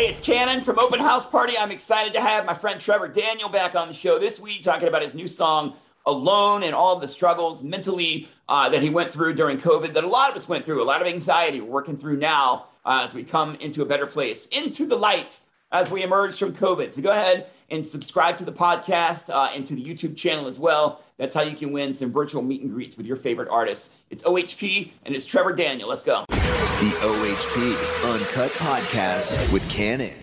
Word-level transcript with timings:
Hey, 0.00 0.08
it's 0.08 0.22
Kannon 0.22 0.62
from 0.62 0.78
Open 0.78 0.98
House 0.98 1.26
Party. 1.26 1.58
I'm 1.58 1.70
excited 1.70 2.14
to 2.14 2.22
have 2.22 2.46
my 2.46 2.54
friend 2.54 2.80
Trevor 2.80 3.06
Daniel 3.06 3.50
back 3.50 3.74
on 3.74 3.86
the 3.86 3.92
show 3.92 4.18
this 4.18 4.40
week, 4.40 4.62
talking 4.62 4.88
about 4.88 5.02
his 5.02 5.12
new 5.12 5.28
song, 5.28 5.74
Alone, 6.06 6.62
and 6.62 6.74
all 6.74 6.98
the 6.98 7.06
struggles 7.06 7.62
mentally 7.62 8.26
uh, 8.48 8.70
that 8.70 8.80
he 8.80 8.88
went 8.88 9.10
through 9.10 9.34
during 9.34 9.58
COVID, 9.58 9.92
that 9.92 10.02
a 10.02 10.08
lot 10.08 10.30
of 10.30 10.36
us 10.36 10.48
went 10.48 10.64
through, 10.64 10.82
a 10.82 10.84
lot 10.84 11.02
of 11.02 11.06
anxiety 11.06 11.60
we're 11.60 11.70
working 11.70 11.98
through 11.98 12.16
now 12.16 12.68
uh, 12.86 13.02
as 13.04 13.14
we 13.14 13.22
come 13.22 13.56
into 13.56 13.82
a 13.82 13.84
better 13.84 14.06
place, 14.06 14.46
into 14.46 14.86
the 14.86 14.96
light 14.96 15.40
as 15.70 15.90
we 15.90 16.02
emerge 16.02 16.38
from 16.38 16.54
COVID. 16.54 16.94
So 16.94 17.02
go 17.02 17.10
ahead 17.10 17.48
and 17.68 17.86
subscribe 17.86 18.38
to 18.38 18.46
the 18.46 18.52
podcast 18.52 19.28
uh, 19.28 19.50
and 19.54 19.66
to 19.66 19.74
the 19.74 19.84
YouTube 19.84 20.16
channel 20.16 20.46
as 20.46 20.58
well. 20.58 21.04
That's 21.20 21.34
how 21.34 21.42
you 21.42 21.54
can 21.54 21.70
win 21.70 21.92
some 21.92 22.10
virtual 22.10 22.40
meet 22.40 22.62
and 22.62 22.70
greets 22.70 22.96
with 22.96 23.04
your 23.04 23.18
favorite 23.18 23.50
artists. 23.50 23.94
It's 24.08 24.22
OHP 24.22 24.92
and 25.04 25.14
it's 25.14 25.26
Trevor 25.26 25.52
Daniel. 25.52 25.86
Let's 25.86 26.02
go. 26.02 26.24
The 26.30 26.96
OHP 27.02 28.10
Uncut 28.10 28.50
Podcast 28.52 29.52
with 29.52 29.62
Kannon. 29.68 30.16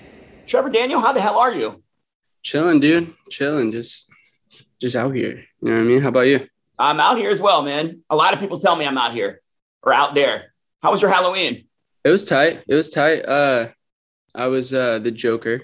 Trevor 0.47 0.71
Daniel, 0.71 0.99
how 0.99 1.13
the 1.13 1.21
hell 1.21 1.37
are 1.37 1.53
you? 1.53 1.83
Chilling, 2.41 2.79
dude. 2.79 3.13
Chilling. 3.29 3.71
Just 3.71 4.09
just 4.81 4.95
out 4.95 5.13
here. 5.13 5.43
You 5.61 5.69
know 5.69 5.73
what 5.75 5.81
I 5.81 5.83
mean? 5.83 6.01
How 6.01 6.09
about 6.09 6.21
you? 6.21 6.47
I'm 6.79 6.99
out 6.99 7.19
here 7.19 7.29
as 7.29 7.39
well, 7.39 7.61
man. 7.61 8.03
A 8.09 8.15
lot 8.15 8.33
of 8.33 8.39
people 8.39 8.59
tell 8.59 8.75
me 8.75 8.87
I'm 8.87 8.97
out 8.97 9.11
here 9.11 9.41
or 9.83 9.93
out 9.93 10.15
there. 10.15 10.51
How 10.81 10.89
was 10.89 11.03
your 11.03 11.11
Halloween? 11.11 11.67
It 12.03 12.09
was 12.09 12.23
tight. 12.23 12.63
It 12.67 12.73
was 12.73 12.89
tight. 12.89 13.19
Uh 13.19 13.67
I 14.33 14.47
was 14.47 14.73
uh 14.73 14.97
the 14.97 15.11
Joker. 15.11 15.61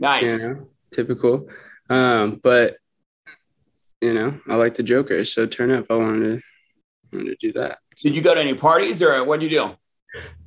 Nice. 0.00 0.42
You 0.42 0.48
know, 0.48 0.68
typical. 0.94 1.50
Um, 1.90 2.40
but 2.42 2.78
you 4.02 4.12
know, 4.12 4.38
I 4.48 4.56
like 4.56 4.74
the 4.74 4.82
Joker, 4.82 5.24
so 5.24 5.46
turn 5.46 5.70
up. 5.70 5.86
I 5.88 5.94
wanted 5.94 6.40
to 6.40 6.42
wanted 7.16 7.38
to 7.40 7.46
do 7.46 7.52
that. 7.52 7.78
Did 8.02 8.16
you 8.16 8.22
go 8.22 8.34
to 8.34 8.40
any 8.40 8.54
parties 8.54 9.00
or 9.00 9.22
what 9.22 9.40
did 9.40 9.52
you 9.52 9.60
do? 9.60 9.76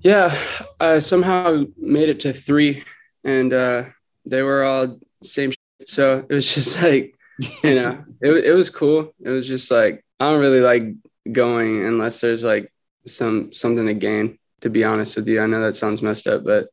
Yeah, 0.01 0.35
I 0.79 0.99
somehow 0.99 1.63
made 1.77 2.09
it 2.09 2.19
to 2.21 2.33
three, 2.33 2.83
and 3.23 3.53
uh, 3.53 3.85
they 4.25 4.43
were 4.43 4.63
all 4.63 4.99
same. 5.23 5.51
Shit. 5.51 5.87
So 5.87 6.25
it 6.29 6.33
was 6.33 6.53
just 6.53 6.83
like, 6.83 7.15
you 7.63 7.75
know, 7.75 8.03
it 8.21 8.45
it 8.45 8.53
was 8.53 8.69
cool. 8.69 9.13
It 9.23 9.29
was 9.29 9.47
just 9.47 9.71
like 9.71 10.05
I 10.19 10.29
don't 10.29 10.41
really 10.41 10.61
like 10.61 10.83
going 11.31 11.85
unless 11.85 12.21
there's 12.21 12.43
like 12.43 12.71
some 13.07 13.53
something 13.53 13.87
to 13.87 13.93
gain. 13.93 14.37
To 14.61 14.69
be 14.69 14.83
honest 14.83 15.15
with 15.15 15.27
you, 15.27 15.41
I 15.41 15.45
know 15.45 15.61
that 15.61 15.75
sounds 15.75 16.01
messed 16.01 16.27
up, 16.27 16.43
but 16.43 16.69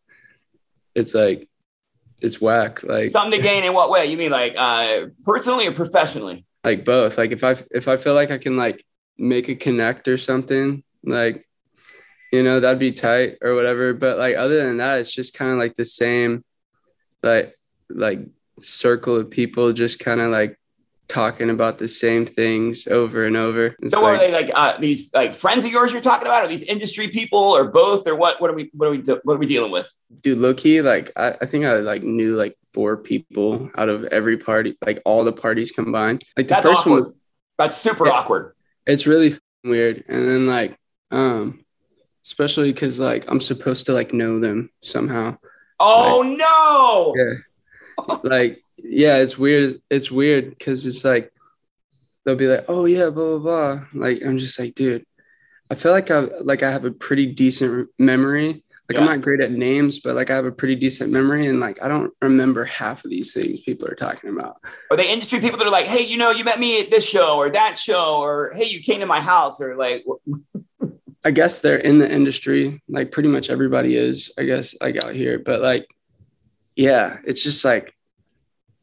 it's 0.94 1.14
like 1.14 1.48
it's 2.20 2.41
whack. 2.41 2.83
Like 2.83 3.11
something 3.11 3.39
to 3.41 3.42
gain 3.46 3.64
in 3.64 3.72
what 3.72 3.91
way? 3.91 4.06
You 4.06 4.17
mean 4.17 4.33
like 4.33 4.55
uh, 4.56 5.06
personally 5.24 5.67
or 5.67 5.72
professionally? 5.72 6.44
Like 6.64 6.84
both. 6.84 7.18
Like 7.18 7.32
if 7.32 7.44
I 7.44 7.56
if 7.70 7.88
I 7.88 7.96
feel 7.96 8.14
like 8.14 8.30
I 8.30 8.38
can 8.38 8.56
like 8.56 8.84
make 9.18 9.48
a 9.48 9.55
connect 9.55 10.08
or 10.08 10.16
something, 10.16 10.84
like 11.05 11.46
you 12.32 12.42
know 12.42 12.58
that'd 12.58 12.78
be 12.78 12.92
tight 12.92 13.36
or 13.42 13.55
whatever 13.55 13.92
but 13.92 14.18
like 14.18 14.34
other 14.36 14.66
than 14.66 14.78
that 14.78 15.00
it's 15.00 15.12
just 15.12 15.34
kind 15.34 15.52
of 15.52 15.58
like 15.58 15.77
the 15.77 15.84
same 15.84 16.42
like 17.22 17.55
like 17.90 18.20
circle 18.60 19.16
of 19.16 19.30
people 19.30 19.72
just 19.72 20.00
kind 20.00 20.20
of 20.20 20.33
like 20.33 20.58
talking 21.12 21.50
about 21.50 21.78
the 21.78 21.86
same 21.86 22.24
things 22.24 22.86
over 22.86 23.27
and 23.27 23.36
over. 23.36 23.77
It's 23.80 23.92
so 23.92 24.02
like, 24.02 24.14
are 24.14 24.18
they 24.18 24.32
like 24.32 24.50
uh, 24.55 24.78
these 24.78 25.12
like 25.12 25.34
friends 25.34 25.64
of 25.64 25.70
yours 25.70 25.92
you're 25.92 26.00
talking 26.00 26.27
about 26.27 26.44
are 26.44 26.48
these 26.48 26.62
industry 26.62 27.08
people 27.08 27.38
or 27.38 27.68
both 27.68 28.06
or 28.08 28.16
what 28.16 28.41
what 28.41 28.50
are 28.50 28.55
we 28.55 28.70
what 28.72 28.88
are 28.88 28.91
we 28.92 28.98
what 28.98 29.34
are 29.34 29.38
we 29.38 29.46
dealing 29.46 29.70
with? 29.70 29.92
Dude 30.22 30.38
low 30.38 30.55
key 30.55 30.80
like 30.80 31.10
I, 31.16 31.34
I 31.40 31.46
think 31.46 31.64
i 31.64 31.74
like 31.74 32.02
knew 32.02 32.34
like 32.34 32.56
four 32.72 32.96
people 32.96 33.70
out 33.77 33.88
of 33.88 34.05
every 34.05 34.38
party 34.38 34.77
like 34.84 35.02
all 35.05 35.24
the 35.24 35.33
parties 35.33 35.70
combined. 35.70 36.22
Like 36.36 36.48
the 36.48 36.55
that's 36.55 36.66
first 36.66 36.80
awkward. 36.80 37.02
one 37.02 37.12
that's 37.58 37.77
super 37.77 38.06
yeah, 38.06 38.14
awkward. 38.14 38.55
It's 38.86 39.06
really 39.06 39.34
weird. 39.62 40.05
And 40.08 40.27
then 40.27 40.46
like 40.46 40.78
um 41.10 41.64
especially 42.24 42.72
because 42.72 42.98
like 42.98 43.30
I'm 43.30 43.40
supposed 43.40 43.86
to 43.86 43.92
like 43.92 44.14
know 44.14 44.40
them 44.40 44.70
somehow. 44.83 45.36
Oh 45.78 46.22
like, 46.24 46.38
no! 46.38 47.14
Yeah, 47.16 47.38
like 48.22 48.62
yeah, 48.77 49.19
it's 49.19 49.39
weird. 49.39 49.77
It's 49.90 50.11
weird 50.11 50.51
because 50.51 50.86
it's 50.86 51.05
like 51.05 51.33
they'll 52.24 52.36
be 52.36 52.48
like, 52.48 52.64
oh 52.68 52.85
yeah, 52.85 53.11
blah 53.11 53.39
blah 53.39 53.39
blah. 53.39 53.86
Like 53.95 54.23
I'm 54.24 54.39
just 54.39 54.58
like, 54.58 54.74
dude, 54.74 55.07
I 55.70 55.74
feel 55.74 55.92
like 55.92 56.11
I 56.11 56.20
like 56.42 56.63
I 56.63 56.70
have 56.70 56.85
a 56.85 56.90
pretty 56.90 57.27
decent 57.27 57.89
memory. 57.98 58.64
Like 58.89 58.98
yeah. 58.98 59.01
I'm 59.01 59.07
not 59.07 59.23
great 59.23 59.40
at 59.40 59.52
names, 59.52 60.01
but 60.01 60.17
like 60.17 60.30
I 60.30 60.35
have 60.36 60.45
a 60.45 60.52
pretty 60.52 60.74
decent 60.74 61.13
memory, 61.13 61.46
and 61.46 61.61
like 61.61 61.83
I 61.83 61.89
don't 61.89 62.13
remember 62.20 62.64
half 62.64 63.05
of 63.05 63.11
these 63.11 63.33
things 63.33 63.61
people 63.61 63.89
are 63.89 63.95
talking 63.95 64.30
about. 64.30 64.57
Are 64.90 64.96
they 64.96 65.11
industry 65.11 65.40
people 65.40 65.58
that 65.58 65.67
are 65.67 65.70
like, 65.70 65.86
hey, 65.86 66.05
you 66.05 66.17
know, 66.17 66.30
you 66.30 66.45
met 66.45 66.61
me 66.61 66.80
at 66.80 66.90
this 66.90 67.08
show 67.08 67.36
or 67.36 67.51
that 67.51 67.79
show, 67.79 68.19
or 68.19 68.52
hey, 68.55 68.67
you 68.67 68.80
came 68.80 69.01
to 69.01 69.07
my 69.07 69.20
house, 69.20 69.61
or 69.61 69.77
like 69.77 70.05
I 71.24 71.30
guess 71.30 71.61
they're 71.61 71.77
in 71.77 71.98
the 71.98 72.13
industry, 72.13 72.83
like 72.89 73.13
pretty 73.13 73.29
much 73.29 73.48
everybody 73.48 73.96
is, 73.96 74.33
I 74.36 74.42
guess, 74.42 74.74
like 74.80 75.02
out 75.05 75.14
here. 75.14 75.39
But 75.39 75.61
like, 75.61 75.86
yeah, 76.77 77.18
it's 77.24 77.42
just 77.42 77.64
like 77.64 77.94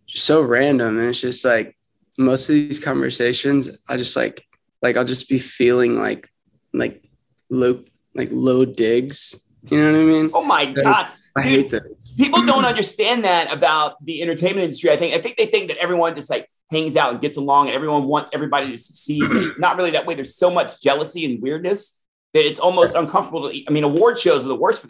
so 0.07 0.41
random. 0.41 0.99
And 0.99 1.09
it's 1.09 1.21
just 1.21 1.43
like 1.45 1.77
most 2.17 2.49
of 2.49 2.53
these 2.53 2.79
conversations, 2.79 3.69
I 3.87 3.97
just 3.97 4.15
like, 4.15 4.45
like 4.81 4.97
I'll 4.97 5.05
just 5.05 5.29
be 5.29 5.39
feeling 5.39 5.99
like, 5.99 6.29
like 6.73 7.03
low, 7.49 7.83
like 8.15 8.29
low 8.31 8.65
digs. 8.65 9.45
You 9.63 9.81
know 9.81 9.91
what 9.91 9.99
I 9.99 10.03
mean? 10.03 10.31
Oh 10.33 10.43
my 10.43 10.65
God. 10.71 11.07
I 11.35 11.41
Dude, 11.41 11.51
hate 11.51 11.71
those. 11.71 12.13
people 12.17 12.45
don't 12.45 12.65
understand 12.65 13.23
that 13.23 13.53
about 13.53 14.03
the 14.03 14.21
entertainment 14.21 14.63
industry. 14.63 14.91
I 14.91 14.97
think, 14.97 15.13
I 15.13 15.19
think 15.19 15.37
they 15.37 15.45
think 15.45 15.69
that 15.69 15.77
everyone 15.77 16.15
just 16.15 16.29
like 16.29 16.49
hangs 16.71 16.95
out 16.95 17.11
and 17.11 17.21
gets 17.21 17.37
along 17.37 17.67
and 17.67 17.75
everyone 17.75 18.05
wants 18.05 18.31
everybody 18.33 18.71
to 18.71 18.77
succeed. 18.77 19.23
it's 19.23 19.59
not 19.59 19.77
really 19.77 19.91
that 19.91 20.05
way. 20.05 20.15
There's 20.15 20.35
so 20.35 20.49
much 20.49 20.81
jealousy 20.81 21.25
and 21.25 21.41
weirdness 21.41 22.01
that 22.33 22.45
it's 22.45 22.59
almost 22.59 22.95
uncomfortable 22.95 23.49
to. 23.49 23.63
I 23.67 23.71
mean, 23.71 23.83
award 23.83 24.19
shows 24.19 24.45
are 24.45 24.49
the 24.49 24.55
worst 24.55 24.81
for. 24.81 24.89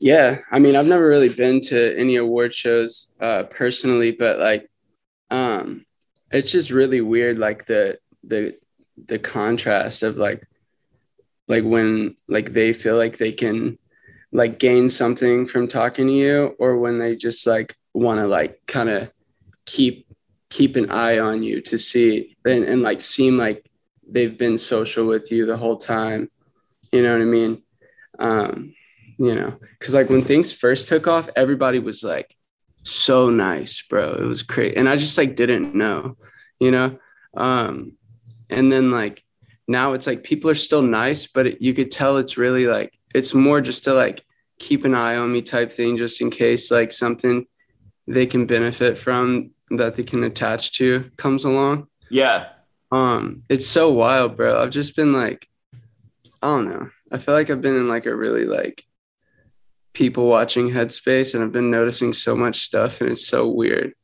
Yeah, 0.00 0.38
I 0.50 0.58
mean, 0.58 0.76
I've 0.76 0.86
never 0.86 1.06
really 1.06 1.28
been 1.28 1.60
to 1.60 1.96
any 1.98 2.16
award 2.16 2.52
shows 2.52 3.12
uh, 3.20 3.44
personally, 3.44 4.12
but 4.12 4.38
like, 4.38 4.68
um, 5.30 5.86
it's 6.30 6.50
just 6.50 6.70
really 6.70 7.00
weird, 7.00 7.38
like 7.38 7.64
the 7.66 7.98
the 8.24 8.56
the 9.06 9.18
contrast 9.18 10.02
of 10.02 10.16
like, 10.16 10.46
like 11.48 11.64
when 11.64 12.16
like 12.28 12.52
they 12.52 12.72
feel 12.72 12.96
like 12.96 13.18
they 13.18 13.32
can 13.32 13.78
like 14.32 14.58
gain 14.58 14.90
something 14.90 15.46
from 15.46 15.68
talking 15.68 16.08
to 16.08 16.12
you, 16.12 16.56
or 16.58 16.78
when 16.78 16.98
they 16.98 17.16
just 17.16 17.46
like 17.46 17.76
want 17.92 18.20
to 18.20 18.26
like 18.26 18.60
kind 18.66 18.88
of 18.90 19.10
keep 19.64 20.06
keep 20.50 20.76
an 20.76 20.90
eye 20.90 21.18
on 21.18 21.42
you 21.42 21.60
to 21.60 21.78
see 21.78 22.36
and, 22.44 22.64
and 22.64 22.82
like 22.82 23.00
seem 23.00 23.36
like 23.36 23.68
they've 24.08 24.36
been 24.38 24.58
social 24.58 25.06
with 25.06 25.32
you 25.32 25.46
the 25.46 25.56
whole 25.56 25.76
time 25.76 26.30
you 26.92 27.02
know 27.02 27.12
what 27.12 27.22
I 27.22 27.24
mean? 27.24 27.62
Um, 28.20 28.74
you 29.18 29.34
know, 29.34 29.58
because 29.78 29.94
like 29.94 30.10
when 30.10 30.22
things 30.22 30.52
first 30.52 30.88
took 30.88 31.06
off, 31.06 31.28
everybody 31.36 31.78
was 31.78 32.02
like 32.02 32.34
so 32.82 33.30
nice, 33.30 33.82
bro. 33.82 34.12
It 34.12 34.24
was 34.24 34.42
great. 34.42 34.76
And 34.76 34.88
I 34.88 34.96
just 34.96 35.16
like 35.18 35.36
didn't 35.36 35.74
know, 35.74 36.16
you 36.60 36.70
know? 36.70 36.98
Um, 37.36 37.92
and 38.50 38.70
then 38.70 38.90
like 38.90 39.24
now 39.66 39.92
it's 39.92 40.06
like 40.06 40.22
people 40.22 40.50
are 40.50 40.54
still 40.54 40.82
nice, 40.82 41.26
but 41.26 41.46
it, 41.46 41.62
you 41.62 41.74
could 41.74 41.90
tell 41.90 42.18
it's 42.18 42.36
really 42.36 42.66
like 42.66 42.92
it's 43.14 43.34
more 43.34 43.60
just 43.60 43.84
to 43.84 43.94
like 43.94 44.24
keep 44.58 44.84
an 44.84 44.94
eye 44.94 45.16
on 45.16 45.32
me 45.32 45.42
type 45.42 45.72
thing, 45.72 45.96
just 45.96 46.20
in 46.20 46.30
case 46.30 46.70
like 46.70 46.92
something 46.92 47.46
they 48.06 48.26
can 48.26 48.46
benefit 48.46 48.98
from 48.98 49.50
that 49.70 49.94
they 49.94 50.02
can 50.02 50.24
attach 50.24 50.72
to 50.72 51.10
comes 51.16 51.44
along. 51.44 51.88
Yeah. 52.10 52.48
Um, 52.92 53.42
it's 53.48 53.66
so 53.66 53.90
wild, 53.90 54.36
bro. 54.36 54.62
I've 54.62 54.70
just 54.70 54.94
been 54.94 55.12
like 55.12 55.48
I 56.42 56.48
don't 56.48 56.68
know. 56.68 56.90
I 57.10 57.18
feel 57.18 57.34
like 57.34 57.48
I've 57.48 57.62
been 57.62 57.76
in 57.76 57.88
like 57.88 58.06
a 58.06 58.14
really 58.14 58.44
like 58.44 58.84
people 59.94 60.26
watching 60.26 60.68
headspace 60.68 61.34
and 61.34 61.42
I've 61.42 61.52
been 61.52 61.70
noticing 61.70 62.12
so 62.12 62.36
much 62.36 62.60
stuff 62.60 63.00
and 63.00 63.10
it's 63.10 63.26
so 63.26 63.48
weird. 63.48 63.94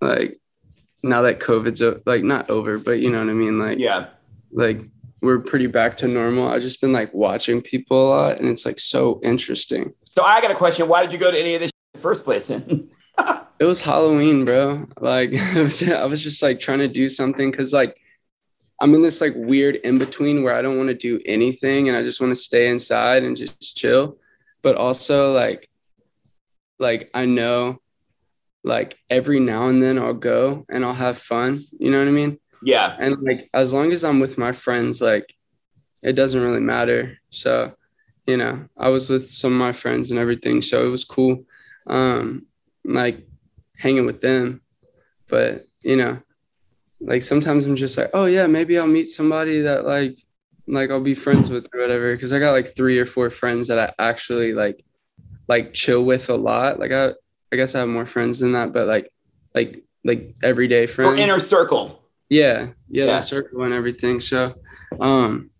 Like 0.00 0.38
now 1.02 1.22
that 1.22 1.40
COVID's 1.40 2.02
like 2.04 2.22
not 2.22 2.50
over, 2.50 2.78
but 2.78 3.00
you 3.00 3.10
know 3.10 3.20
what 3.20 3.30
I 3.30 3.34
mean? 3.34 3.58
Like, 3.58 3.78
yeah, 3.78 4.08
like 4.52 4.80
we're 5.22 5.38
pretty 5.38 5.68
back 5.68 5.96
to 5.98 6.08
normal. 6.08 6.48
I've 6.48 6.62
just 6.62 6.80
been 6.80 6.92
like 6.92 7.14
watching 7.14 7.62
people 7.62 8.08
a 8.08 8.10
lot 8.10 8.38
and 8.38 8.48
it's 8.48 8.66
like 8.66 8.80
so 8.80 9.20
interesting. 9.22 9.94
So 10.10 10.24
I 10.24 10.42
got 10.42 10.50
a 10.50 10.54
question. 10.54 10.88
Why 10.88 11.02
did 11.02 11.12
you 11.12 11.18
go 11.18 11.30
to 11.30 11.38
any 11.38 11.54
of 11.54 11.60
this 11.60 11.70
in 11.70 11.98
the 11.98 12.00
first 12.00 12.24
place? 12.24 12.50
it 13.62 13.64
was 13.64 13.80
Halloween, 13.80 14.44
bro. 14.44 14.86
Like 15.00 15.34
I 15.54 16.04
was 16.04 16.22
just 16.22 16.42
like 16.42 16.58
trying 16.58 16.80
to 16.80 16.88
do 16.88 17.08
something 17.08 17.50
because 17.50 17.72
like 17.72 17.96
I'm 18.80 18.94
in 18.94 19.02
this 19.02 19.20
like 19.20 19.34
weird 19.36 19.76
in 19.76 19.98
between 19.98 20.42
where 20.42 20.54
I 20.54 20.62
don't 20.62 20.76
want 20.76 20.88
to 20.88 20.94
do 20.94 21.20
anything 21.24 21.88
and 21.88 21.96
I 21.96 22.02
just 22.02 22.20
want 22.20 22.32
to 22.32 22.36
stay 22.36 22.68
inside 22.68 23.22
and 23.22 23.36
just 23.36 23.76
chill. 23.76 24.18
But 24.62 24.76
also 24.76 25.32
like 25.32 25.68
like 26.78 27.10
I 27.14 27.26
know 27.26 27.80
like 28.64 28.98
every 29.10 29.40
now 29.40 29.66
and 29.66 29.82
then 29.82 29.98
I'll 29.98 30.14
go 30.14 30.64
and 30.70 30.84
I'll 30.84 30.94
have 30.94 31.18
fun. 31.18 31.60
You 31.78 31.90
know 31.90 31.98
what 31.98 32.08
I 32.08 32.12
mean? 32.12 32.38
Yeah. 32.62 32.96
And 32.98 33.22
like 33.22 33.50
as 33.52 33.72
long 33.72 33.92
as 33.92 34.04
I'm 34.04 34.20
with 34.20 34.38
my 34.38 34.52
friends, 34.52 35.00
like 35.00 35.34
it 36.02 36.12
doesn't 36.12 36.40
really 36.40 36.60
matter. 36.60 37.18
So, 37.30 37.74
you 38.26 38.36
know, 38.36 38.68
I 38.76 38.88
was 38.88 39.08
with 39.08 39.26
some 39.26 39.52
of 39.52 39.58
my 39.58 39.72
friends 39.72 40.10
and 40.10 40.18
everything. 40.18 40.62
So 40.62 40.86
it 40.86 40.90
was 40.90 41.04
cool. 41.04 41.44
Um, 41.86 42.46
like 42.84 43.26
hanging 43.76 44.06
with 44.06 44.20
them. 44.20 44.62
But, 45.28 45.62
you 45.82 45.96
know, 45.96 46.18
like 47.00 47.22
sometimes 47.22 47.66
I'm 47.66 47.76
just 47.76 47.98
like, 47.98 48.10
oh 48.14 48.26
yeah, 48.26 48.46
maybe 48.46 48.78
I'll 48.78 48.86
meet 48.86 49.08
somebody 49.08 49.62
that 49.62 49.84
like 49.84 50.18
like 50.66 50.90
I'll 50.90 51.00
be 51.00 51.14
friends 51.14 51.50
with 51.50 51.66
or 51.74 51.80
whatever. 51.80 52.16
Cause 52.16 52.32
I 52.32 52.38
got 52.38 52.52
like 52.52 52.74
three 52.76 52.98
or 52.98 53.06
four 53.06 53.30
friends 53.30 53.68
that 53.68 53.78
I 53.78 53.92
actually 54.10 54.52
like 54.52 54.84
like 55.48 55.74
chill 55.74 56.04
with 56.04 56.30
a 56.30 56.36
lot. 56.36 56.78
Like 56.78 56.92
I 56.92 57.12
I 57.52 57.56
guess 57.56 57.74
I 57.74 57.80
have 57.80 57.88
more 57.88 58.06
friends 58.06 58.38
than 58.38 58.52
that, 58.52 58.72
but 58.72 58.86
like 58.86 59.10
like 59.54 59.82
like 60.04 60.34
everyday 60.42 60.86
friends. 60.86 61.18
Or 61.18 61.22
inner 61.22 61.40
circle. 61.40 62.02
Yeah, 62.28 62.68
yeah, 62.88 63.04
Yeah. 63.04 63.16
the 63.16 63.20
circle 63.20 63.62
and 63.62 63.74
everything. 63.74 64.20
So, 64.20 64.54
um, 65.00 65.50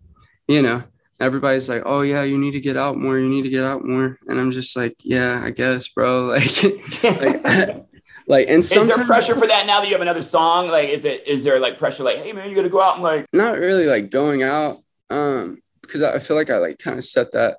you 0.49 0.62
know, 0.62 0.82
everybody's 1.20 1.69
like, 1.69 1.82
"Oh 1.84 2.00
yeah, 2.00 2.22
you 2.22 2.38
need 2.38 2.52
to 2.52 2.60
get 2.60 2.78
out 2.78 2.96
more. 2.96 3.19
You 3.19 3.28
need 3.28 3.43
to 3.43 3.50
get 3.50 3.62
out 3.64 3.84
more," 3.84 4.19
and 4.26 4.40
I'm 4.40 4.50
just 4.52 4.75
like, 4.75 4.96
"Yeah, 5.02 5.43
I 5.44 5.50
guess, 5.50 5.88
bro." 5.88 6.28
Like, 7.02 7.44
like, 7.44 7.44
like, 8.26 8.48
and 8.48 8.60
is 8.60 8.70
there 8.70 9.05
pressure 9.05 9.34
for 9.34 9.46
that 9.46 9.66
now 9.66 9.81
that 9.81 9.87
you 9.88 9.93
have 9.93 10.00
another 10.00 10.22
song? 10.22 10.69
Like, 10.69 10.88
is 10.88 11.05
it 11.05 11.26
is 11.28 11.44
there 11.44 11.60
like 11.60 11.76
pressure? 11.76 12.05
Like, 12.05 12.19
hey 12.19 12.32
man, 12.32 12.48
you 12.48 12.56
got 12.56 12.62
to 12.62 12.70
go 12.70 12.81
out 12.81 12.94
and 12.94 13.02
like. 13.02 13.26
not 13.34 13.58
really 13.58 13.84
like 13.87 14.10
going 14.10 14.43
out, 14.43 14.78
um, 15.12 15.62
because 15.82 16.03
I 16.03 16.19
feel 16.19 16.37
like 16.37 16.50
I 16.50 16.59
like 16.59 16.79
kind 16.79 16.97
of 16.97 17.05
set 17.05 17.32
that 17.32 17.59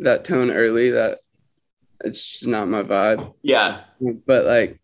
that 0.00 0.24
tone 0.24 0.50
early 0.50 0.90
that 0.90 1.20
it's 2.04 2.26
just 2.26 2.46
not 2.46 2.68
my 2.68 2.82
vibe. 2.82 3.34
Yeah. 3.42 3.80
but 4.00 4.44
like 4.44 4.80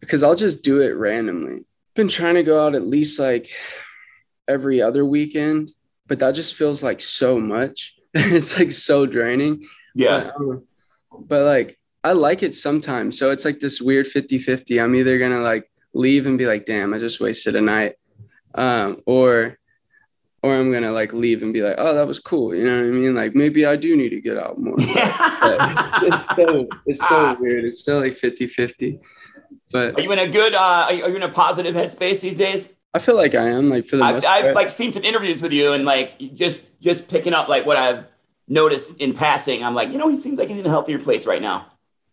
because 0.00 0.22
I'll 0.22 0.34
just 0.34 0.62
do 0.62 0.80
it 0.80 0.96
randomly. 0.96 1.66
Been 1.94 2.08
trying 2.08 2.34
to 2.34 2.42
go 2.42 2.64
out 2.64 2.74
at 2.74 2.82
least 2.82 3.18
like 3.18 3.48
every 4.48 4.82
other 4.82 5.04
weekend, 5.04 5.70
but 6.06 6.18
that 6.18 6.34
just 6.34 6.54
feels 6.54 6.82
like 6.82 7.00
so 7.00 7.38
much. 7.38 7.94
it's 8.14 8.58
like 8.58 8.72
so 8.72 9.06
draining. 9.06 9.64
Yeah. 9.94 10.32
But, 10.36 10.36
um, 10.36 10.64
but 11.18 11.44
like 11.44 11.78
I 12.02 12.12
like 12.12 12.42
it 12.42 12.54
sometimes. 12.54 13.18
So 13.18 13.30
it's 13.30 13.44
like 13.44 13.58
this 13.58 13.80
weird 13.80 14.06
50-50. 14.06 14.82
I'm 14.82 14.94
either 14.94 15.18
gonna 15.18 15.40
like 15.40 15.70
leave 15.94 16.26
and 16.26 16.38
be 16.38 16.46
like, 16.46 16.66
damn, 16.66 16.92
I 16.92 16.98
just 16.98 17.20
wasted 17.20 17.56
a 17.56 17.60
night. 17.60 17.94
Um, 18.54 19.00
or 19.06 19.58
or 20.42 20.54
I'm 20.56 20.72
gonna 20.72 20.92
like 20.92 21.12
leave 21.12 21.42
and 21.42 21.52
be 21.52 21.62
like, 21.62 21.76
oh, 21.78 21.94
that 21.94 22.06
was 22.06 22.20
cool. 22.20 22.54
You 22.54 22.64
know 22.64 22.76
what 22.76 22.84
I 22.86 22.90
mean? 22.90 23.14
Like 23.14 23.34
maybe 23.34 23.66
I 23.66 23.76
do 23.76 23.96
need 23.96 24.10
to 24.10 24.20
get 24.20 24.36
out 24.38 24.58
more. 24.58 24.76
It's 26.08 26.36
so 26.36 26.68
it's 26.86 27.00
so 27.00 27.06
Ah. 27.10 27.36
weird. 27.40 27.64
It's 27.64 27.80
still 27.80 28.00
like 28.00 28.12
50-50. 28.12 29.00
But 29.72 29.98
Are 29.98 30.02
you 30.02 30.12
in 30.12 30.18
a 30.18 30.28
good? 30.28 30.54
Uh, 30.54 30.86
are 30.88 30.92
you, 30.92 31.04
are 31.04 31.08
you 31.10 31.16
in 31.16 31.22
a 31.22 31.28
positive 31.28 31.74
headspace 31.74 32.20
these 32.20 32.36
days? 32.38 32.68
I 32.94 32.98
feel 32.98 33.16
like 33.16 33.34
I 33.34 33.48
am 33.50 33.68
like 33.68 33.88
for 33.88 33.96
the 33.96 34.04
I've, 34.04 34.14
most 34.16 34.26
I've 34.26 34.42
part. 34.42 34.54
like 34.54 34.70
seen 34.70 34.92
some 34.92 35.04
interviews 35.04 35.42
with 35.42 35.52
you 35.52 35.72
and 35.72 35.84
like 35.84 36.18
just 36.34 36.80
just 36.80 37.08
picking 37.08 37.34
up 37.34 37.48
like 37.48 37.66
what 37.66 37.76
I've 37.76 38.04
noticed 38.48 38.98
in 39.00 39.12
passing. 39.12 39.64
I'm 39.64 39.74
like, 39.74 39.90
you 39.92 39.98
know, 39.98 40.08
he 40.08 40.16
seems 40.16 40.38
like 40.38 40.48
he's 40.48 40.58
in 40.58 40.66
a 40.66 40.70
healthier 40.70 40.98
place 40.98 41.26
right 41.26 41.42
now. 41.42 41.66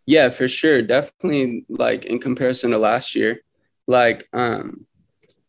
yeah, 0.05 0.29
for 0.29 0.47
sure. 0.47 0.81
Definitely 0.81 1.65
like 1.69 2.05
in 2.05 2.19
comparison 2.19 2.71
to 2.71 2.77
last 2.77 3.15
year. 3.15 3.41
Like 3.87 4.27
um 4.33 4.85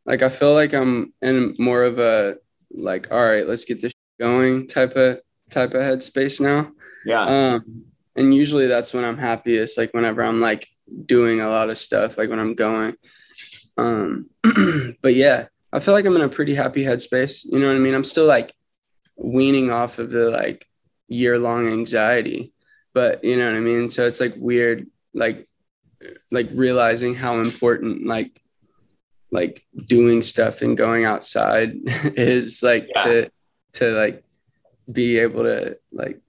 like 0.06 0.23
I 0.23 0.29
feel 0.29 0.55
like 0.55 0.73
I'm 0.75 1.12
in 1.23 1.56
more 1.59 1.82
of 1.85 1.99
a 1.99 2.37
like 2.75 3.11
all 3.11 3.25
right, 3.25 3.47
let's 3.47 3.65
get 3.65 3.81
this 3.81 3.93
going 4.21 4.67
type 4.67 4.97
of 4.97 5.21
type 5.50 5.75
of 5.75 5.81
headspace 5.81 6.41
now. 6.41 6.71
Yeah. 7.05 7.23
Um 7.23 7.85
and 8.17 8.35
usually 8.35 8.67
that's 8.67 8.94
when 8.94 9.05
I'm 9.05 9.19
happiest 9.19 9.79
like 9.79 9.93
whenever 9.93 10.23
I'm 10.23 10.41
like 10.41 10.67
doing 11.06 11.41
a 11.41 11.49
lot 11.49 11.71
of 11.71 11.79
stuff 11.79 12.19
like 12.19 12.31
when 12.31 12.38
I'm 12.38 12.55
going. 12.55 12.94
Um 13.76 14.31
but 15.03 15.15
yeah, 15.15 15.47
I 15.73 15.81
feel 15.81 15.94
like 15.94 16.05
I'm 16.05 16.17
in 16.17 16.23
a 16.23 16.29
pretty 16.29 16.55
happy 16.55 16.85
headspace. 16.85 17.44
You 17.44 17.59
know 17.59 17.69
what 17.69 17.76
I 17.76 17.81
mean? 17.81 17.94
I'm 17.94 18.05
still 18.05 18.26
like 18.26 18.55
weaning 19.17 19.70
off 19.70 19.99
of 19.99 20.11
the 20.11 20.31
like 20.31 20.67
year 21.09 21.38
long 21.38 21.69
anxiety 21.69 22.55
but 22.94 23.25
you 23.25 23.37
know 23.37 23.47
what 23.47 23.56
I 23.56 23.61
mean? 23.61 23.88
So 23.88 24.06
it's 24.06 24.20
like 24.20 24.35
weird, 24.37 24.87
like 25.12 25.47
like 26.31 26.49
realizing 26.53 27.15
how 27.15 27.41
important 27.41 28.06
like 28.06 28.41
like 29.35 29.67
doing 29.87 30.23
stuff 30.23 30.63
and 30.63 30.77
going 30.77 31.05
outside 31.05 31.73
is 32.17 32.63
like 32.63 32.87
Yeah. 32.97 33.03
to 33.05 33.31
to 33.79 33.85
like 34.03 34.23
be 34.91 35.19
able 35.19 35.43
to 35.43 35.77
like 35.93 36.21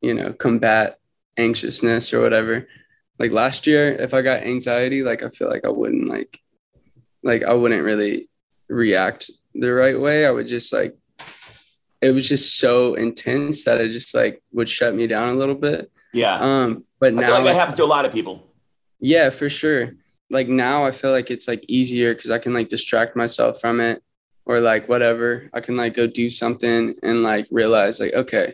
you 0.00 0.14
know 0.14 0.32
combat 0.32 0.98
anxiousness 1.36 2.12
or 2.14 2.20
whatever. 2.22 2.66
Like 3.18 3.30
last 3.32 3.66
year, 3.66 3.94
if 3.94 4.12
I 4.14 4.22
got 4.22 4.42
anxiety, 4.42 5.02
like 5.04 5.22
I 5.22 5.28
feel 5.28 5.48
like 5.50 5.64
I 5.64 5.68
wouldn't 5.80 6.08
like 6.08 6.40
like 7.22 7.42
I 7.44 7.52
wouldn't 7.54 7.84
really 7.84 8.28
react 8.68 9.30
the 9.54 9.72
right 9.72 9.98
way. 10.00 10.26
I 10.26 10.30
would 10.30 10.46
just 10.48 10.72
like 10.72 10.96
it 12.00 12.10
was 12.12 12.28
just 12.28 12.58
so 12.58 12.94
intense 12.94 13.64
that 13.64 13.80
it 13.80 13.90
just 13.92 14.14
like 14.14 14.42
would 14.52 14.68
shut 14.68 14.94
me 14.94 15.06
down 15.06 15.28
a 15.28 15.34
little 15.38 15.54
bit. 15.54 15.90
yeah. 16.12 16.36
Um, 16.40 16.84
but 17.00 17.12
I 17.12 17.16
now, 17.16 17.34
like 17.34 17.44
that 17.44 17.54
happens 17.56 17.76
to 17.76 17.84
a 17.84 17.92
lot 17.96 18.04
of 18.06 18.12
people. 18.12 18.46
yeah, 19.00 19.30
for 19.30 19.48
sure. 19.48 19.92
Like 20.34 20.48
now, 20.48 20.84
I 20.84 20.90
feel 20.90 21.12
like 21.12 21.30
it's 21.30 21.48
like 21.48 21.64
easier 21.68 22.14
because 22.14 22.30
I 22.30 22.38
can 22.38 22.52
like 22.52 22.68
distract 22.68 23.16
myself 23.16 23.60
from 23.60 23.80
it, 23.80 24.02
or 24.44 24.60
like 24.60 24.88
whatever. 24.88 25.48
I 25.54 25.60
can 25.60 25.76
like 25.76 25.94
go 25.94 26.06
do 26.06 26.28
something 26.28 26.94
and 27.02 27.22
like 27.22 27.46
realize 27.50 28.00
like 28.00 28.12
okay, 28.14 28.52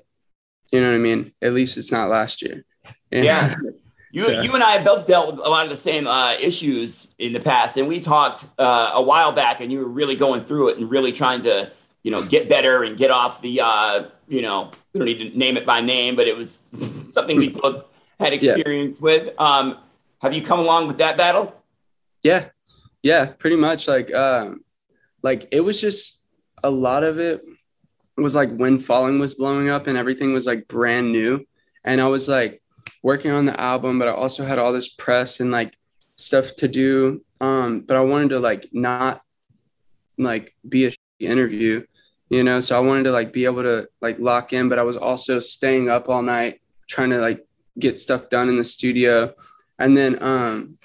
you 0.70 0.80
know 0.80 0.88
what 0.90 0.94
I 0.94 0.98
mean. 0.98 1.32
At 1.42 1.54
least 1.54 1.76
it's 1.78 1.90
not 1.90 2.10
last 2.10 2.42
year. 2.42 2.64
You? 3.10 3.22
Yeah. 3.24 3.54
You, 4.12 4.22
So- 4.22 4.40
you 4.42 4.52
and 4.54 4.62
I 4.64 4.72
have 4.72 4.84
both 4.84 5.06
dealt 5.06 5.26
with 5.36 5.46
a 5.46 5.48
lot 5.48 5.62
of 5.62 5.70
the 5.70 5.76
same 5.76 6.08
uh, 6.08 6.32
issues 6.32 7.14
in 7.20 7.32
the 7.32 7.38
past, 7.38 7.76
and 7.76 7.86
we 7.86 8.00
talked 8.00 8.44
uh, 8.58 8.90
a 8.94 9.00
while 9.00 9.30
back, 9.30 9.60
and 9.60 9.70
you 9.70 9.78
were 9.78 9.84
really 10.00 10.16
going 10.16 10.40
through 10.40 10.70
it 10.70 10.78
and 10.78 10.90
really 10.90 11.12
trying 11.12 11.42
to, 11.44 11.70
you 12.02 12.10
know, 12.10 12.20
get 12.24 12.48
better 12.48 12.82
and 12.82 12.96
get 12.96 13.12
off 13.12 13.40
the, 13.40 13.60
uh, 13.60 14.06
you 14.26 14.42
know, 14.42 14.72
we 14.92 14.98
don't 14.98 15.06
need 15.06 15.30
to 15.30 15.38
name 15.38 15.56
it 15.56 15.64
by 15.64 15.80
name, 15.80 16.16
but 16.16 16.26
it 16.26 16.36
was 16.36 16.50
something 17.14 17.36
we 17.38 17.48
both 17.62 17.84
had 18.18 18.32
Yeah. 18.32 18.54
experience 18.54 19.00
with. 19.00 19.32
Um, 19.40 19.78
have 20.22 20.34
you 20.34 20.42
come 20.42 20.58
along 20.58 20.88
with 20.88 20.98
that 20.98 21.16
battle? 21.16 21.54
Yeah. 22.22 22.48
Yeah, 23.02 23.26
pretty 23.26 23.56
much. 23.56 23.88
Like 23.88 24.12
um 24.12 24.64
like 25.22 25.48
it 25.52 25.60
was 25.60 25.80
just 25.80 26.24
a 26.62 26.70
lot 26.70 27.04
of 27.04 27.18
it 27.18 27.42
was 28.16 28.34
like 28.34 28.54
when 28.54 28.78
falling 28.78 29.18
was 29.18 29.34
blowing 29.34 29.70
up 29.70 29.86
and 29.86 29.96
everything 29.96 30.32
was 30.32 30.46
like 30.46 30.68
brand 30.68 31.12
new. 31.12 31.46
And 31.84 32.00
I 32.00 32.08
was 32.08 32.28
like 32.28 32.62
working 33.02 33.30
on 33.30 33.46
the 33.46 33.58
album 33.58 33.98
but 33.98 34.08
I 34.08 34.12
also 34.12 34.44
had 34.44 34.58
all 34.58 34.72
this 34.72 34.88
press 34.88 35.40
and 35.40 35.50
like 35.50 35.76
stuff 36.16 36.56
to 36.56 36.68
do. 36.68 37.24
Um 37.40 37.80
but 37.80 37.96
I 37.96 38.00
wanted 38.00 38.30
to 38.30 38.40
like 38.40 38.68
not 38.72 39.22
like 40.18 40.54
be 40.68 40.86
a 40.86 40.92
interview 41.18 41.84
you 42.28 42.44
know? 42.44 42.60
So 42.60 42.76
I 42.76 42.80
wanted 42.80 43.04
to 43.04 43.12
like 43.12 43.32
be 43.32 43.44
able 43.44 43.62
to 43.64 43.88
like 44.00 44.18
lock 44.18 44.52
in 44.52 44.68
but 44.68 44.78
I 44.78 44.82
was 44.82 44.96
also 44.96 45.40
staying 45.40 45.88
up 45.88 46.08
all 46.08 46.22
night 46.22 46.60
trying 46.86 47.10
to 47.10 47.18
like 47.20 47.46
get 47.78 47.98
stuff 47.98 48.28
done 48.28 48.48
in 48.48 48.56
the 48.56 48.64
studio. 48.64 49.34
And 49.78 49.96
then 49.96 50.22
um 50.22 50.76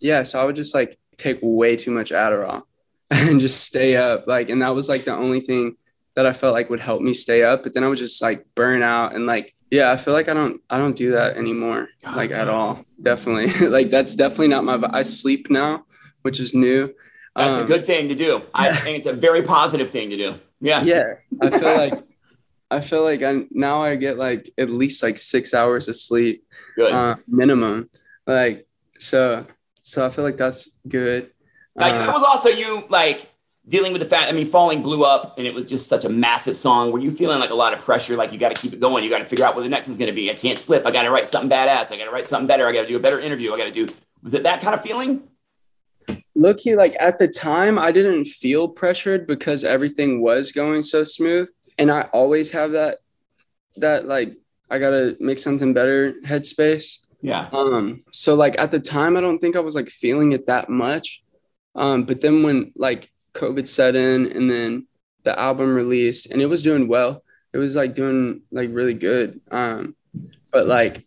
yeah, 0.00 0.22
so 0.22 0.40
I 0.40 0.44
would 0.44 0.56
just 0.56 0.74
like 0.74 0.98
take 1.16 1.38
way 1.42 1.76
too 1.76 1.90
much 1.90 2.10
Adderall 2.10 2.62
and 3.10 3.40
just 3.40 3.64
stay 3.64 3.96
up. 3.96 4.26
Like, 4.26 4.48
and 4.50 4.62
that 4.62 4.74
was 4.74 4.88
like 4.88 5.04
the 5.04 5.14
only 5.14 5.40
thing 5.40 5.76
that 6.14 6.26
I 6.26 6.32
felt 6.32 6.54
like 6.54 6.70
would 6.70 6.80
help 6.80 7.02
me 7.02 7.14
stay 7.14 7.42
up. 7.42 7.62
But 7.62 7.74
then 7.74 7.84
I 7.84 7.88
would 7.88 7.98
just 7.98 8.20
like 8.22 8.46
burn 8.54 8.82
out 8.82 9.14
and 9.14 9.26
like, 9.26 9.54
yeah, 9.70 9.90
I 9.90 9.96
feel 9.96 10.14
like 10.14 10.28
I 10.28 10.34
don't, 10.34 10.60
I 10.70 10.78
don't 10.78 10.96
do 10.96 11.10
that 11.12 11.36
anymore, 11.36 11.88
like 12.14 12.30
at 12.30 12.48
all. 12.48 12.84
Definitely. 13.02 13.68
like, 13.68 13.90
that's 13.90 14.14
definitely 14.14 14.48
not 14.48 14.64
my, 14.64 14.80
I 14.92 15.02
sleep 15.02 15.50
now, 15.50 15.84
which 16.22 16.40
is 16.40 16.54
new. 16.54 16.94
That's 17.34 17.56
a 17.58 17.62
Um, 17.62 17.66
good 17.66 17.84
thing 17.84 18.08
to 18.08 18.14
do. 18.14 18.42
I 18.54 18.74
think 18.74 18.98
it's 18.98 19.06
a 19.06 19.12
very 19.12 19.42
positive 19.42 19.90
thing 19.90 20.10
to 20.10 20.16
do. 20.16 20.34
Yeah. 20.58 20.82
yeah 20.84 21.04
i 21.42 21.50
feel 21.50 21.76
like 21.76 21.94
i 22.70 22.80
feel 22.80 23.02
like 23.04 23.22
i 23.22 23.44
now 23.50 23.82
i 23.82 23.94
get 23.94 24.16
like 24.16 24.48
at 24.56 24.70
least 24.70 25.02
like 25.02 25.18
six 25.18 25.52
hours 25.52 25.86
of 25.86 25.96
sleep 25.96 26.46
Good. 26.76 26.92
uh, 26.92 27.16
minimum 27.28 27.90
like 28.26 28.66
so 28.98 29.44
so 29.86 30.04
i 30.04 30.10
feel 30.10 30.24
like 30.24 30.36
that's 30.36 30.60
good 30.88 31.30
Like 31.74 31.94
Uh, 31.94 31.98
that 31.98 32.12
was 32.12 32.22
also 32.22 32.48
you 32.48 32.84
like 32.88 33.30
dealing 33.68 33.92
with 33.92 34.00
the 34.00 34.08
fact. 34.08 34.30
I 34.30 34.32
mean, 34.32 34.46
falling 34.46 34.80
blew 34.82 35.04
up, 35.04 35.36
and 35.36 35.46
it 35.46 35.54
was 35.54 35.66
just 35.66 35.88
such 35.88 36.04
a 36.04 36.08
massive 36.08 36.56
song. 36.56 36.92
Were 36.92 36.98
you 36.98 37.10
feeling 37.10 37.38
like 37.38 37.50
a 37.50 37.54
lot 37.54 37.74
of 37.74 37.80
pressure? 37.80 38.16
Like 38.16 38.32
you 38.32 38.38
got 38.38 38.54
to 38.54 38.60
keep 38.60 38.72
it 38.72 38.80
going. 38.80 39.04
You 39.04 39.10
got 39.10 39.18
to 39.18 39.24
figure 39.26 39.44
out 39.44 39.54
where 39.54 39.64
the 39.64 39.68
next 39.68 39.86
one's 39.88 39.98
going 39.98 40.08
to 40.08 40.14
be. 40.14 40.30
I 40.30 40.34
can't 40.34 40.58
slip. 40.58 40.86
I 40.86 40.90
got 40.90 41.02
to 41.02 41.10
write 41.10 41.28
something 41.28 41.50
badass. 41.50 41.92
I 41.92 41.98
got 41.98 42.04
to 42.04 42.10
write 42.10 42.28
something 42.28 42.46
better. 42.46 42.66
I 42.66 42.72
got 42.72 42.82
to 42.82 42.88
do 42.88 42.96
a 42.96 43.00
better 43.00 43.20
interview. 43.20 43.52
I 43.52 43.58
got 43.58 43.64
to 43.64 43.72
do. 43.72 43.86
Was 44.22 44.34
it 44.34 44.44
that 44.44 44.62
kind 44.62 44.74
of 44.74 44.82
feeling? 44.82 45.28
look 46.36 46.60
he 46.60 46.76
like 46.76 46.94
at 47.00 47.18
the 47.18 47.26
time 47.26 47.78
i 47.78 47.90
didn't 47.90 48.26
feel 48.26 48.68
pressured 48.68 49.26
because 49.26 49.64
everything 49.64 50.20
was 50.20 50.52
going 50.52 50.82
so 50.82 51.02
smooth 51.02 51.48
and 51.78 51.90
i 51.90 52.02
always 52.12 52.50
have 52.50 52.72
that 52.72 52.98
that 53.76 54.06
like 54.06 54.36
i 54.70 54.78
gotta 54.78 55.16
make 55.18 55.38
something 55.38 55.72
better 55.72 56.12
headspace 56.24 56.98
Yeah. 57.20 57.48
Um, 57.52 58.04
so 58.12 58.34
like 58.34 58.58
at 58.58 58.70
the 58.70 58.80
time, 58.80 59.16
I 59.16 59.20
don't 59.20 59.38
think 59.38 59.56
I 59.56 59.60
was 59.60 59.74
like 59.74 59.88
feeling 59.88 60.32
it 60.32 60.46
that 60.46 60.68
much. 60.68 61.24
Um, 61.74 62.04
but 62.04 62.20
then 62.20 62.42
when 62.42 62.72
like 62.76 63.10
COVID 63.34 63.66
set 63.66 63.96
in 63.96 64.30
and 64.32 64.50
then 64.50 64.86
the 65.24 65.38
album 65.38 65.74
released 65.74 66.26
and 66.26 66.40
it 66.40 66.46
was 66.46 66.62
doing 66.62 66.88
well, 66.88 67.22
it 67.52 67.58
was 67.58 67.76
like 67.76 67.94
doing 67.94 68.42
like 68.50 68.70
really 68.72 68.94
good. 68.94 69.40
Um, 69.50 69.96
but 70.50 70.66
like 70.66 71.06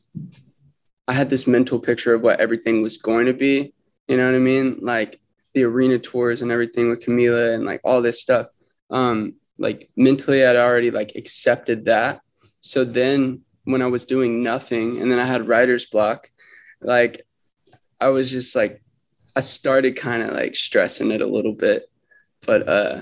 I 1.08 1.14
had 1.14 1.30
this 1.30 1.48
mental 1.48 1.80
picture 1.80 2.14
of 2.14 2.22
what 2.22 2.40
everything 2.40 2.82
was 2.82 2.98
going 2.98 3.26
to 3.26 3.34
be. 3.34 3.74
You 4.08 4.18
know 4.18 4.26
what 4.26 4.36
I 4.36 4.40
mean? 4.40 4.80
Like 4.82 5.20
the 5.54 5.64
arena 5.64 6.00
tours 6.00 6.42
and 6.42 6.52
everything 6.52 6.90
with 6.90 7.04
Camila 7.04 7.54
and 7.56 7.66
like 7.66 7.82
all 7.84 8.02
this 8.02 8.22
stuff. 8.22 8.48
Um, 8.90 9.36
like 9.58 9.90
mentally, 9.96 10.46
I'd 10.46 10.56
already 10.56 10.92
like 10.92 11.14
accepted 11.16 11.86
that. 11.86 12.22
So 12.62 12.84
then 12.84 13.42
when 13.70 13.82
I 13.82 13.88
was 13.88 14.06
doing 14.06 14.42
nothing 14.42 15.00
and 15.00 15.12
then 15.12 15.20
I 15.20 15.26
had 15.26 15.48
writer's 15.48 15.86
block, 15.86 16.30
like 16.82 17.22
I 18.00 18.08
was 18.10 18.32
just 18.32 18.56
like, 18.56 18.82
I 19.36 19.42
started 19.42 19.96
kind 19.96 20.24
of 20.24 20.34
like 20.34 20.56
stressing 20.56 21.12
it 21.12 21.22
a 21.22 21.28
little 21.28 21.54
bit. 21.54 21.84
But 22.46 22.68
uh, 22.68 23.02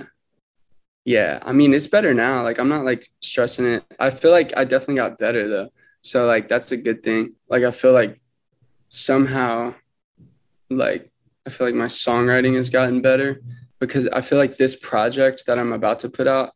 yeah, 1.06 1.40
I 1.42 1.54
mean, 1.54 1.74
it's 1.74 1.88
better 1.88 2.14
now. 2.14 2.44
Like 2.44 2.60
I'm 2.60 2.70
not 2.70 2.84
like 2.84 3.08
stressing 3.22 3.66
it. 3.66 3.84
I 3.98 4.10
feel 4.10 4.32
like 4.32 4.52
I 4.58 4.66
definitely 4.66 4.96
got 4.96 5.20
better 5.20 5.48
though. 5.48 5.70
So 6.02 6.26
like 6.26 6.50
that's 6.50 6.72
a 6.72 6.78
good 6.78 7.02
thing. 7.02 7.34
Like 7.50 7.64
I 7.64 7.72
feel 7.72 7.94
like 7.94 8.20
somehow 8.90 9.74
like 10.70 11.10
I 11.46 11.50
feel 11.50 11.68
like 11.68 11.76
my 11.76 11.86
songwriting 11.86 12.58
has 12.58 12.70
gotten 12.70 13.02
better 13.02 13.42
because 13.80 14.08
I 14.10 14.20
feel 14.22 14.38
like 14.38 14.58
this 14.58 14.76
project 14.76 15.44
that 15.48 15.58
I'm 15.58 15.72
about 15.72 16.00
to 16.00 16.10
put 16.10 16.28
out 16.28 16.52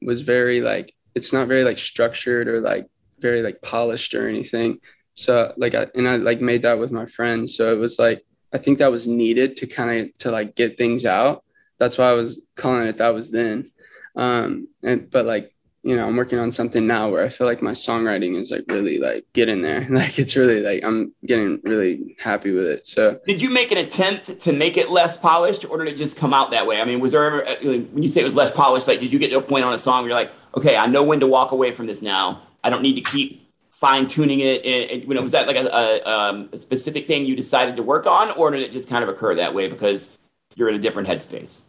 was 0.00 0.20
very 0.20 0.60
like 0.60 0.94
it's 1.16 1.32
not 1.32 1.48
very 1.48 1.64
like 1.64 1.78
structured 1.78 2.46
or 2.46 2.60
like 2.60 2.86
very 3.20 3.42
like 3.42 3.62
polished 3.62 4.14
or 4.14 4.28
anything. 4.28 4.80
So 5.14 5.52
like 5.56 5.74
I 5.74 5.88
and 5.94 6.08
I 6.08 6.16
like 6.16 6.40
made 6.40 6.62
that 6.62 6.78
with 6.78 6.92
my 6.92 7.06
friends. 7.06 7.56
So 7.56 7.72
it 7.72 7.78
was 7.78 7.98
like 7.98 8.24
I 8.52 8.58
think 8.58 8.78
that 8.78 8.92
was 8.92 9.08
needed 9.08 9.56
to 9.58 9.66
kind 9.66 10.00
of 10.00 10.18
to 10.18 10.30
like 10.30 10.54
get 10.54 10.78
things 10.78 11.04
out. 11.04 11.44
That's 11.78 11.98
why 11.98 12.10
I 12.10 12.14
was 12.14 12.44
calling 12.56 12.86
it 12.86 12.98
that 12.98 13.14
was 13.14 13.30
then. 13.30 13.70
Um 14.16 14.68
and 14.82 15.10
but 15.10 15.26
like 15.26 15.52
you 15.84 15.96
know, 15.96 16.06
I'm 16.06 16.16
working 16.16 16.38
on 16.38 16.52
something 16.52 16.86
now 16.86 17.08
where 17.08 17.24
I 17.24 17.28
feel 17.28 17.46
like 17.46 17.62
my 17.62 17.70
songwriting 17.70 18.36
is 18.36 18.50
like 18.50 18.64
really 18.68 18.98
like 18.98 19.24
getting 19.32 19.62
there. 19.62 19.86
Like 19.98 20.18
it's 20.18 20.36
really 20.36 20.60
like 20.60 20.84
I'm 20.84 21.14
getting 21.24 21.60
really 21.62 22.16
happy 22.20 22.52
with 22.52 22.66
it. 22.66 22.86
So 22.86 23.18
did 23.26 23.40
you 23.40 23.50
make 23.50 23.72
an 23.72 23.78
attempt 23.78 24.40
to 24.40 24.52
make 24.52 24.76
it 24.76 24.90
less 24.90 25.16
polished 25.16 25.64
or 25.68 25.78
did 25.78 25.88
it 25.88 25.96
just 25.96 26.18
come 26.18 26.34
out 26.34 26.50
that 26.50 26.66
way? 26.66 26.80
I 26.80 26.84
mean, 26.84 27.00
was 27.00 27.12
there 27.12 27.24
ever 27.24 27.46
uh, 27.46 27.56
when 27.62 28.02
you 28.02 28.08
say 28.08 28.20
it 28.20 28.24
was 28.24 28.34
less 28.34 28.50
polished, 28.50 28.86
like 28.86 29.00
did 29.00 29.12
you 29.12 29.18
get 29.18 29.30
to 29.30 29.38
a 29.38 29.42
point 29.42 29.64
on 29.64 29.72
a 29.72 29.78
song 29.78 30.02
where 30.02 30.10
you're 30.10 30.18
like, 30.18 30.32
okay, 30.56 30.76
I 30.76 30.86
know 30.86 31.02
when 31.02 31.20
to 31.20 31.26
walk 31.26 31.52
away 31.52 31.72
from 31.72 31.86
this 31.86 32.02
now. 32.02 32.42
I 32.62 32.70
don't 32.70 32.82
need 32.82 32.94
to 32.94 33.00
keep 33.00 33.48
fine 33.70 34.06
tuning 34.06 34.40
it. 34.40 34.64
And, 34.64 35.02
you 35.02 35.14
know, 35.14 35.22
was 35.22 35.32
that 35.32 35.46
like 35.46 35.56
a, 35.56 35.66
a, 35.66 36.10
um, 36.10 36.48
a 36.52 36.58
specific 36.58 37.06
thing 37.06 37.26
you 37.26 37.36
decided 37.36 37.76
to 37.76 37.82
work 37.82 38.06
on, 38.06 38.30
or 38.32 38.50
did 38.50 38.62
it 38.62 38.72
just 38.72 38.90
kind 38.90 39.02
of 39.02 39.08
occur 39.08 39.34
that 39.36 39.54
way 39.54 39.68
because 39.68 40.18
you're 40.56 40.68
in 40.68 40.74
a 40.74 40.80
different 40.80 41.08
headspace? 41.08 41.62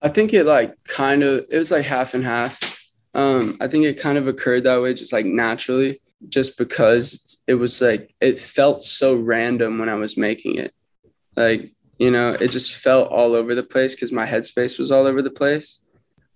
I 0.00 0.08
think 0.08 0.32
it 0.32 0.44
like 0.44 0.74
kind 0.84 1.22
of 1.22 1.46
it 1.50 1.58
was 1.58 1.70
like 1.70 1.84
half 1.84 2.14
and 2.14 2.24
half 2.24 2.58
um, 3.14 3.56
I 3.60 3.66
think 3.66 3.84
it 3.84 4.00
kind 4.00 4.18
of 4.18 4.28
occurred 4.28 4.64
that 4.64 4.80
way, 4.80 4.94
just 4.94 5.12
like 5.12 5.26
naturally, 5.26 5.98
just 6.28 6.58
because 6.58 7.42
it 7.46 7.54
was 7.54 7.80
like 7.80 8.14
it 8.20 8.38
felt 8.38 8.82
so 8.84 9.14
random 9.16 9.78
when 9.78 9.88
I 9.88 9.94
was 9.94 10.16
making 10.16 10.56
it. 10.56 10.72
Like, 11.36 11.72
you 11.98 12.10
know, 12.10 12.30
it 12.30 12.52
just 12.52 12.74
felt 12.74 13.10
all 13.10 13.34
over 13.34 13.54
the 13.54 13.62
place 13.62 13.94
because 13.94 14.12
my 14.12 14.26
headspace 14.26 14.78
was 14.78 14.92
all 14.92 15.06
over 15.06 15.22
the 15.22 15.30
place. 15.30 15.80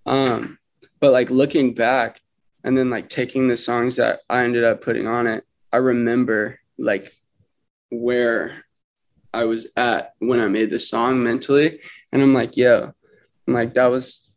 Um, 0.05 0.57
but 0.99 1.11
like 1.11 1.29
looking 1.29 1.73
back 1.73 2.19
and 2.63 2.77
then 2.77 2.89
like 2.89 3.09
taking 3.09 3.47
the 3.47 3.57
songs 3.57 3.97
that 3.97 4.21
I 4.29 4.43
ended 4.43 4.63
up 4.63 4.81
putting 4.81 5.07
on 5.07 5.27
it, 5.27 5.43
I 5.71 5.77
remember 5.77 6.59
like 6.77 7.11
where 7.91 8.63
I 9.33 9.45
was 9.45 9.67
at 9.75 10.13
when 10.19 10.39
I 10.39 10.47
made 10.47 10.69
the 10.69 10.79
song 10.79 11.23
mentally. 11.23 11.79
And 12.11 12.21
I'm 12.21 12.33
like, 12.33 12.55
yo, 12.55 12.93
I'm 13.47 13.53
like, 13.53 13.73
that 13.73 13.87
was 13.87 14.33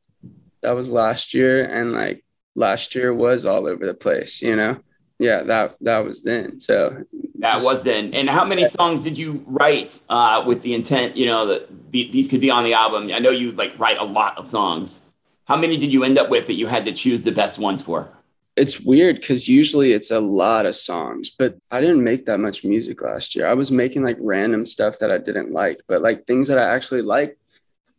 that 0.63 0.73
was 0.73 0.89
last 0.89 1.35
year 1.35 1.65
and 1.65 1.93
like 1.93 2.25
last 2.55 2.95
year 2.95 3.15
was 3.15 3.45
all 3.45 3.69
over 3.69 3.87
the 3.87 3.95
place, 3.95 4.43
you 4.43 4.57
know? 4.57 4.81
Yeah, 5.19 5.43
that 5.45 5.77
that 5.83 6.05
was 6.05 6.23
then. 6.23 6.61
So 6.61 7.05
that 7.39 7.63
was 7.63 7.83
then. 7.85 8.13
And 8.13 8.29
how 8.29 8.45
many 8.45 8.67
songs 8.67 9.03
did 9.03 9.17
you 9.17 9.45
write 9.47 9.99
uh, 10.09 10.43
with 10.47 10.63
the 10.63 10.75
intent, 10.75 11.17
you 11.17 11.27
know, 11.27 11.47
that 11.47 11.91
these 11.91 12.29
could 12.29 12.41
be 12.41 12.51
on 12.51 12.65
the 12.65 12.75
album? 12.75 13.11
I 13.13 13.19
know 13.19 13.31
you 13.31 13.53
like 13.53 13.79
write 13.79 13.99
a 13.99 14.05
lot 14.05 14.37
of 14.37 14.47
songs. 14.47 15.06
How 15.47 15.57
many 15.57 15.77
did 15.77 15.93
you 15.93 16.05
end 16.05 16.19
up 16.19 16.29
with 16.29 16.47
that 16.49 16.55
you 16.55 16.67
had 16.67 16.85
to 16.87 16.93
choose 16.93 17.23
the 17.23 17.33
best 17.33 17.59
ones 17.59 17.81
for? 17.81 18.13
It's 18.57 18.81
weird 18.81 19.17
because 19.17 19.49
usually 19.49 19.93
it's 19.93 20.11
a 20.11 20.21
lot 20.21 20.67
of 20.67 20.75
songs, 20.75 21.31
but 21.31 21.57
I 21.71 21.81
didn't 21.81 22.03
make 22.03 22.27
that 22.27 22.41
much 22.41 22.65
music 22.65 23.03
last 23.03 23.37
year. 23.37 23.47
I 23.47 23.55
was 23.55 23.71
making 23.71 24.03
like 24.03 24.17
random 24.19 24.65
stuff 24.65 24.99
that 25.01 25.11
I 25.11 25.19
didn't 25.19 25.53
like, 25.53 25.81
but 25.87 26.03
like 26.03 26.25
things 26.25 26.49
that 26.49 26.59
I 26.59 26.75
actually 26.75 27.03
like, 27.03 27.39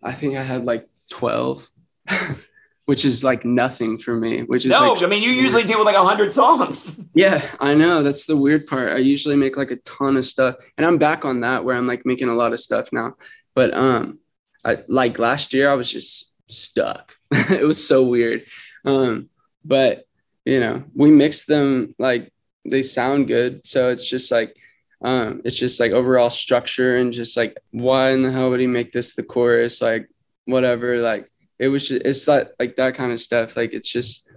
I 0.03 0.13
think 0.13 0.35
I 0.35 0.41
had 0.41 0.65
like 0.65 0.87
12. 1.11 1.69
which 2.87 3.03
is 3.03 3.21
like 3.21 3.43
nothing 3.43 3.97
for 3.97 4.15
me. 4.15 4.43
Which 4.43 4.65
is 4.65 4.71
no, 4.71 4.93
like, 4.93 5.03
I 5.03 5.07
mean 5.07 5.21
you 5.21 5.31
usually 5.31 5.63
deal 5.63 5.77
with 5.77 5.85
like 5.85 5.97
a 5.97 6.05
hundred 6.05 6.31
songs. 6.31 7.03
Yeah, 7.13 7.45
I 7.59 7.73
know. 7.73 8.03
That's 8.03 8.27
the 8.27 8.37
weird 8.37 8.65
part. 8.65 8.93
I 8.93 8.97
usually 8.97 9.35
make 9.35 9.57
like 9.57 9.71
a 9.71 9.75
ton 9.77 10.15
of 10.15 10.23
stuff, 10.23 10.55
and 10.77 10.85
I'm 10.85 10.97
back 10.97 11.25
on 11.25 11.41
that 11.41 11.65
where 11.65 11.75
I'm 11.75 11.87
like 11.87 12.05
making 12.05 12.29
a 12.29 12.35
lot 12.35 12.53
of 12.53 12.59
stuff 12.59 12.93
now. 12.93 13.15
But 13.55 13.73
um, 13.73 14.19
I 14.63 14.83
like 14.87 15.19
last 15.19 15.51
year 15.53 15.69
I 15.69 15.73
was 15.73 15.91
just 15.91 16.33
stuck. 16.47 17.15
it 17.31 17.65
was 17.65 17.85
so 17.85 18.03
weird. 18.03 18.45
Um, 18.85 19.29
but 19.63 20.05
you 20.45 20.59
know, 20.59 20.83
we 20.95 21.11
mix 21.11 21.45
them 21.45 21.93
like 21.99 22.31
they 22.69 22.81
sound 22.81 23.27
good, 23.27 23.65
so 23.65 23.89
it's 23.89 24.07
just 24.07 24.31
like 24.31 24.55
um, 25.03 25.41
it's 25.45 25.57
just 25.57 25.79
like 25.79 25.91
overall 25.91 26.29
structure 26.29 26.97
and 26.97 27.13
just 27.13 27.37
like 27.37 27.57
why 27.71 28.11
in 28.11 28.23
the 28.23 28.31
hell 28.31 28.49
would 28.49 28.59
he 28.59 28.67
make 28.67 28.91
this 28.91 29.13
the 29.13 29.23
chorus? 29.23 29.81
Like 29.81 30.09
whatever, 30.45 30.99
like 30.99 31.29
it 31.59 31.67
was 31.67 31.87
just, 31.87 32.01
it's 32.03 32.27
like 32.27 32.49
like 32.59 32.75
that 32.77 32.95
kind 32.95 33.11
of 33.11 33.19
stuff. 33.19 33.55
Like 33.55 33.73
it's 33.73 33.89
just 33.89 34.27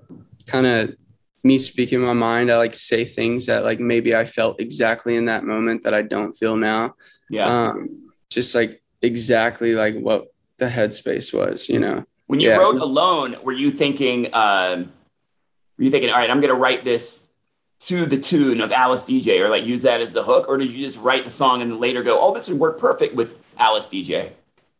kind 0.46 0.66
of 0.66 0.96
me 1.42 1.58
speaking 1.58 2.00
my 2.00 2.12
mind. 2.12 2.50
I 2.50 2.56
like 2.56 2.74
say 2.74 3.04
things 3.04 3.46
that 3.46 3.64
like 3.64 3.80
maybe 3.80 4.14
I 4.14 4.24
felt 4.24 4.60
exactly 4.60 5.16
in 5.16 5.26
that 5.26 5.44
moment 5.44 5.84
that 5.84 5.94
I 5.94 6.02
don't 6.02 6.32
feel 6.32 6.56
now. 6.56 6.94
Yeah. 7.30 7.46
Um, 7.46 8.10
just 8.28 8.54
like 8.54 8.82
exactly 9.02 9.74
like 9.74 9.96
what 9.98 10.26
the 10.60 10.66
headspace 10.66 11.34
was, 11.34 11.68
you 11.68 11.80
know. 11.80 12.04
When 12.28 12.38
you 12.38 12.50
yeah, 12.50 12.56
wrote 12.56 12.74
was, 12.74 12.82
alone, 12.82 13.34
were 13.42 13.52
you 13.52 13.72
thinking 13.72 14.32
um 14.32 14.92
were 15.76 15.84
you 15.84 15.90
thinking, 15.90 16.10
all 16.10 16.16
right, 16.16 16.30
I'm 16.30 16.40
gonna 16.40 16.54
write 16.54 16.84
this 16.84 17.32
to 17.80 18.04
the 18.06 18.18
tune 18.18 18.60
of 18.60 18.70
Alice 18.70 19.06
Deejay 19.06 19.40
or 19.40 19.48
like 19.48 19.64
use 19.64 19.82
that 19.82 20.00
as 20.00 20.12
the 20.12 20.22
hook? 20.22 20.48
Or 20.48 20.58
did 20.58 20.70
you 20.70 20.84
just 20.84 21.00
write 21.00 21.24
the 21.24 21.30
song 21.30 21.62
and 21.62 21.80
later 21.80 22.02
go, 22.02 22.20
oh, 22.20 22.32
this 22.34 22.48
would 22.48 22.60
work 22.60 22.78
perfect 22.78 23.14
with 23.14 23.42
Alice 23.58 23.88
Deejay? 23.88 24.30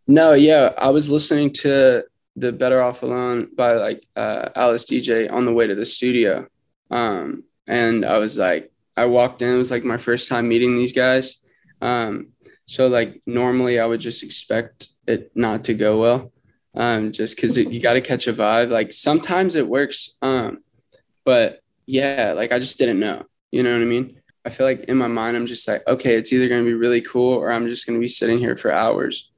No, 0.06 0.34
yeah. 0.34 0.74
I 0.76 0.90
was 0.90 1.10
listening 1.10 1.52
to 1.60 2.04
the 2.36 2.52
Better 2.52 2.82
Off 2.82 3.02
Alone 3.02 3.48
by 3.56 3.72
like 3.72 4.06
uh, 4.16 4.50
Alice 4.54 4.84
Deejay 4.84 5.32
on 5.32 5.46
the 5.46 5.52
way 5.52 5.66
to 5.66 5.74
the 5.74 5.86
studio. 5.86 6.46
Um, 6.90 7.44
and 7.66 8.04
I 8.04 8.18
was 8.18 8.36
like, 8.36 8.70
I 8.96 9.06
walked 9.06 9.40
in, 9.40 9.54
it 9.54 9.56
was 9.56 9.70
like 9.70 9.84
my 9.84 9.98
first 9.98 10.28
time 10.28 10.48
meeting 10.48 10.74
these 10.74 10.92
guys. 10.92 11.38
Um, 11.80 12.28
so 12.66 12.88
like 12.88 13.22
normally 13.26 13.80
I 13.80 13.86
would 13.86 14.00
just 14.00 14.22
expect 14.22 14.88
it 15.10 15.32
not 15.34 15.64
to 15.64 15.74
go 15.74 16.00
well. 16.00 16.32
Um, 16.74 17.12
just 17.12 17.38
cause 17.38 17.56
you 17.56 17.80
got 17.80 17.94
to 17.94 18.00
catch 18.00 18.26
a 18.26 18.32
vibe. 18.32 18.70
Like 18.70 18.92
sometimes 18.92 19.56
it 19.56 19.66
works. 19.66 20.10
Um, 20.22 20.58
but 21.24 21.60
yeah, 21.86 22.32
like 22.36 22.52
I 22.52 22.58
just 22.58 22.78
didn't 22.78 23.00
know, 23.00 23.24
you 23.50 23.62
know 23.62 23.72
what 23.72 23.82
I 23.82 23.86
mean? 23.86 24.20
I 24.44 24.50
feel 24.50 24.66
like 24.66 24.84
in 24.84 24.96
my 24.96 25.08
mind, 25.08 25.36
I'm 25.36 25.46
just 25.46 25.66
like, 25.68 25.86
okay, 25.86 26.14
it's 26.14 26.32
either 26.32 26.48
going 26.48 26.64
to 26.64 26.68
be 26.68 26.74
really 26.74 27.02
cool 27.02 27.34
or 27.34 27.52
I'm 27.52 27.68
just 27.68 27.86
going 27.86 27.98
to 27.98 28.00
be 28.00 28.08
sitting 28.08 28.38
here 28.38 28.56
for 28.56 28.72
hours. 28.72 29.32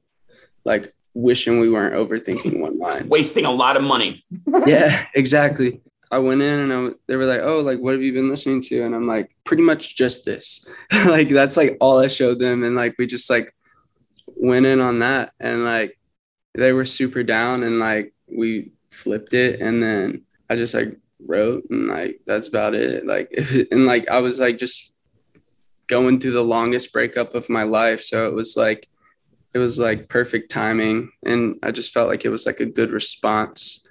Like 0.63 0.93
wishing 1.13 1.59
we 1.59 1.69
weren't 1.69 1.95
overthinking 1.95 2.59
one 2.59 2.79
line. 2.79 3.09
Wasting 3.09 3.45
a 3.45 3.51
lot 3.51 3.75
of 3.75 3.83
money. 3.83 4.23
yeah, 4.65 5.05
exactly. 5.13 5.81
I 6.11 6.19
went 6.19 6.41
in 6.41 6.59
and 6.59 6.71
I, 6.71 6.95
they 7.07 7.15
were 7.15 7.25
like, 7.25 7.41
"Oh, 7.41 7.61
like 7.61 7.79
what 7.79 7.93
have 7.93 8.03
you 8.03 8.13
been 8.13 8.29
listening 8.29 8.61
to?" 8.63 8.83
And 8.83 8.93
I'm 8.93 9.07
like, 9.07 9.35
"Pretty 9.45 9.63
much 9.63 9.95
just 9.95 10.25
this." 10.25 10.69
like 11.05 11.29
that's 11.29 11.57
like 11.57 11.75
all 11.81 11.99
I 11.99 12.07
showed 12.07 12.39
them, 12.39 12.63
and 12.63 12.75
like 12.75 12.95
we 12.99 13.07
just 13.07 13.29
like 13.31 13.53
went 14.27 14.65
in 14.65 14.79
on 14.79 14.99
that, 14.99 15.33
and 15.39 15.63
like 15.63 15.97
they 16.53 16.73
were 16.73 16.85
super 16.85 17.23
down, 17.23 17.63
and 17.63 17.79
like 17.79 18.13
we 18.27 18.71
flipped 18.89 19.33
it, 19.33 19.59
and 19.59 19.81
then 19.81 20.23
I 20.49 20.55
just 20.55 20.73
like 20.73 20.97
wrote, 21.25 21.65
and 21.69 21.87
like 21.87 22.21
that's 22.25 22.47
about 22.47 22.75
it. 22.75 23.05
Like 23.05 23.31
and 23.71 23.85
like 23.85 24.09
I 24.09 24.19
was 24.19 24.39
like 24.39 24.57
just 24.57 24.93
going 25.87 26.19
through 26.19 26.31
the 26.31 26.43
longest 26.43 26.93
breakup 26.93 27.35
of 27.35 27.49
my 27.49 27.63
life, 27.63 28.01
so 28.01 28.27
it 28.27 28.33
was 28.33 28.55
like 28.57 28.87
it 29.53 29.59
was 29.59 29.79
like 29.79 30.09
perfect 30.09 30.49
timing 30.49 31.11
and 31.23 31.57
i 31.61 31.69
just 31.69 31.93
felt 31.93 32.09
like 32.09 32.25
it 32.25 32.29
was 32.29 32.45
like 32.45 32.59
a 32.59 32.65
good 32.65 32.91
response 32.91 33.87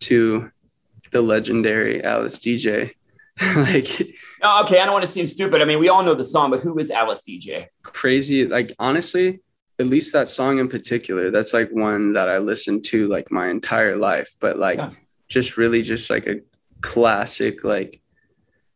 to 0.00 0.50
the 1.12 1.20
legendary 1.20 2.02
Alice 2.02 2.38
Deejay 2.38 2.92
like 3.56 3.88
oh, 4.42 4.64
okay. 4.64 4.80
I 4.80 4.84
don't 4.84 4.92
want 4.92 5.04
to 5.04 5.10
seem 5.10 5.26
stupid. 5.26 5.62
I 5.62 5.64
mean 5.64 5.78
we 5.78 5.88
all 5.88 6.02
know 6.02 6.14
the 6.14 6.24
song 6.24 6.50
but 6.50 6.60
who 6.60 6.78
is 6.78 6.90
Alice 6.90 7.22
Deejay 7.26 7.66
crazy. 7.82 8.46
Like 8.46 8.72
honestly 8.78 9.40
at 9.80 9.86
least 9.86 10.12
that 10.12 10.28
song 10.28 10.58
in 10.58 10.68
particular 10.68 11.30
that's 11.30 11.52
like 11.52 11.70
one 11.70 12.12
that 12.12 12.28
i 12.28 12.38
listened 12.38 12.84
to 12.84 13.08
like 13.08 13.30
my 13.32 13.48
entire 13.48 13.96
life 13.96 14.34
but 14.38 14.58
like 14.58 14.78
yeah. 14.78 14.90
just 15.28 15.56
really 15.56 15.82
just 15.82 16.10
like 16.10 16.26
a 16.26 16.40
classic 16.80 17.64
like 17.64 18.00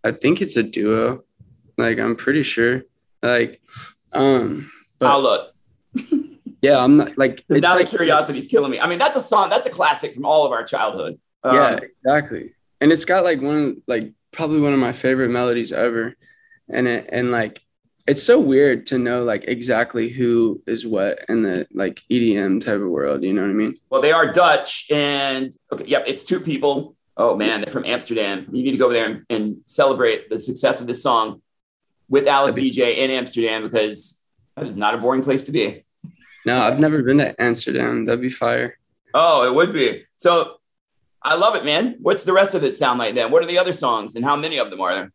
i 0.02 0.10
think 0.10 0.40
it's 0.40 0.56
a 0.56 0.62
duo 0.62 1.22
like 1.78 1.98
i'm 1.98 2.16
pretty 2.16 2.42
sure 2.42 2.82
like 3.22 3.60
um 4.12 4.70
but 4.98 5.10
I'll 5.10 5.22
look 5.22 5.54
yeah, 6.62 6.82
I'm 6.82 6.96
not 6.96 7.16
like 7.18 7.44
it's 7.48 7.60
now 7.60 7.76
like, 7.76 7.90
the 7.90 7.96
curiosity 7.96 8.38
is 8.38 8.46
killing 8.46 8.70
me. 8.70 8.80
I 8.80 8.86
mean, 8.86 8.98
that's 8.98 9.16
a 9.16 9.20
song, 9.20 9.50
that's 9.50 9.66
a 9.66 9.70
classic 9.70 10.14
from 10.14 10.24
all 10.24 10.46
of 10.46 10.52
our 10.52 10.64
childhood. 10.64 11.18
Um, 11.42 11.56
yeah, 11.56 11.76
exactly. 11.76 12.54
And 12.80 12.90
it's 12.90 13.04
got 13.04 13.24
like 13.24 13.40
one 13.40 13.82
like 13.86 14.12
probably 14.32 14.60
one 14.60 14.72
of 14.72 14.78
my 14.78 14.92
favorite 14.92 15.30
melodies 15.30 15.72
ever. 15.72 16.16
And 16.70 16.88
it 16.88 17.08
and 17.12 17.30
like 17.30 17.60
it's 18.06 18.22
so 18.22 18.38
weird 18.38 18.86
to 18.86 18.98
know 18.98 19.24
like 19.24 19.44
exactly 19.48 20.08
who 20.08 20.62
is 20.66 20.86
what 20.86 21.24
in 21.28 21.42
the 21.42 21.66
like 21.72 22.02
EDM 22.10 22.60
type 22.60 22.80
of 22.80 22.88
world. 22.88 23.22
You 23.22 23.32
know 23.32 23.42
what 23.42 23.50
I 23.50 23.54
mean? 23.54 23.74
Well, 23.90 24.02
they 24.02 24.12
are 24.12 24.30
Dutch, 24.30 24.86
and 24.90 25.52
okay, 25.72 25.84
yep, 25.86 26.04
it's 26.06 26.24
two 26.24 26.40
people. 26.40 26.96
Oh 27.16 27.36
man, 27.36 27.60
they're 27.60 27.72
from 27.72 27.84
Amsterdam. 27.84 28.46
You 28.52 28.62
need 28.62 28.72
to 28.72 28.76
go 28.76 28.86
over 28.86 28.94
there 28.94 29.06
and, 29.06 29.24
and 29.30 29.56
celebrate 29.64 30.28
the 30.28 30.38
success 30.38 30.80
of 30.80 30.86
this 30.86 31.02
song 31.02 31.40
with 32.08 32.26
Alice 32.26 32.56
be- 32.56 32.70
DJ 32.70 32.96
in 32.96 33.10
Amsterdam 33.10 33.62
because 33.62 34.22
that 34.56 34.66
is 34.66 34.76
not 34.76 34.94
a 34.94 34.98
boring 34.98 35.22
place 35.22 35.44
to 35.44 35.52
be. 35.52 35.84
No, 36.44 36.60
I've 36.60 36.78
never 36.78 37.02
been 37.02 37.18
to 37.18 37.40
Amsterdam. 37.40 38.04
That'd 38.04 38.20
be 38.20 38.30
fire. 38.30 38.78
Oh, 39.14 39.46
it 39.46 39.54
would 39.54 39.72
be. 39.72 40.04
So 40.16 40.56
I 41.22 41.36
love 41.36 41.54
it, 41.54 41.64
man. 41.64 41.96
What's 42.00 42.24
the 42.24 42.34
rest 42.34 42.54
of 42.54 42.64
it 42.64 42.74
sound 42.74 42.98
like 42.98 43.14
then? 43.14 43.30
What 43.30 43.42
are 43.42 43.46
the 43.46 43.58
other 43.58 43.72
songs 43.72 44.14
and 44.14 44.24
how 44.24 44.36
many 44.36 44.58
of 44.58 44.70
them 44.70 44.80
are 44.80 44.94
there? 44.94 45.12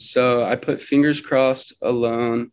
So 0.00 0.44
I 0.44 0.56
put 0.56 0.80
fingers 0.80 1.20
crossed 1.20 1.74
alone. 1.82 2.50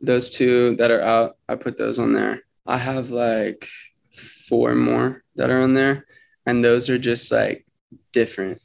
Those 0.00 0.30
two 0.30 0.76
that 0.76 0.90
are 0.90 1.00
out, 1.00 1.36
I 1.48 1.54
put 1.54 1.76
those 1.76 1.98
on 1.98 2.12
there. 2.12 2.42
I 2.66 2.78
have 2.78 3.10
like 3.10 3.68
four 4.12 4.74
more 4.74 5.22
that 5.36 5.50
are 5.50 5.60
on 5.60 5.74
there, 5.74 6.06
and 6.44 6.64
those 6.64 6.90
are 6.90 6.98
just 6.98 7.30
like 7.30 7.64
different 8.12 8.60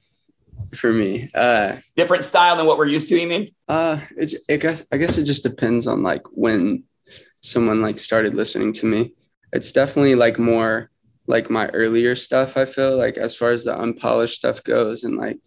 for 0.75 0.91
me. 0.91 1.29
Uh, 1.35 1.77
different 1.95 2.23
style 2.23 2.57
than 2.57 2.65
what 2.65 2.77
we're 2.77 2.87
used 2.87 3.09
to. 3.09 3.19
You 3.19 3.27
mean? 3.27 3.51
Uh, 3.67 3.99
it, 4.17 4.33
it 4.49 4.61
guess 4.61 4.85
I 4.91 4.97
guess 4.97 5.17
it 5.17 5.23
just 5.23 5.43
depends 5.43 5.85
on 5.85 6.01
like 6.01 6.23
when 6.31 6.83
someone 7.41 7.81
like 7.81 7.99
started 7.99 8.33
listening 8.33 8.73
to 8.73 8.85
me. 8.87 9.13
It's 9.53 9.71
definitely 9.71 10.15
like 10.15 10.39
more 10.39 10.89
like 11.27 11.49
my 11.49 11.67
earlier 11.67 12.15
stuff. 12.15 12.57
I 12.57 12.65
feel 12.65 12.97
like 12.97 13.17
as 13.17 13.35
far 13.35 13.51
as 13.51 13.63
the 13.63 13.79
unpolished 13.79 14.35
stuff 14.35 14.63
goes, 14.63 15.03
and 15.03 15.17
like 15.17 15.37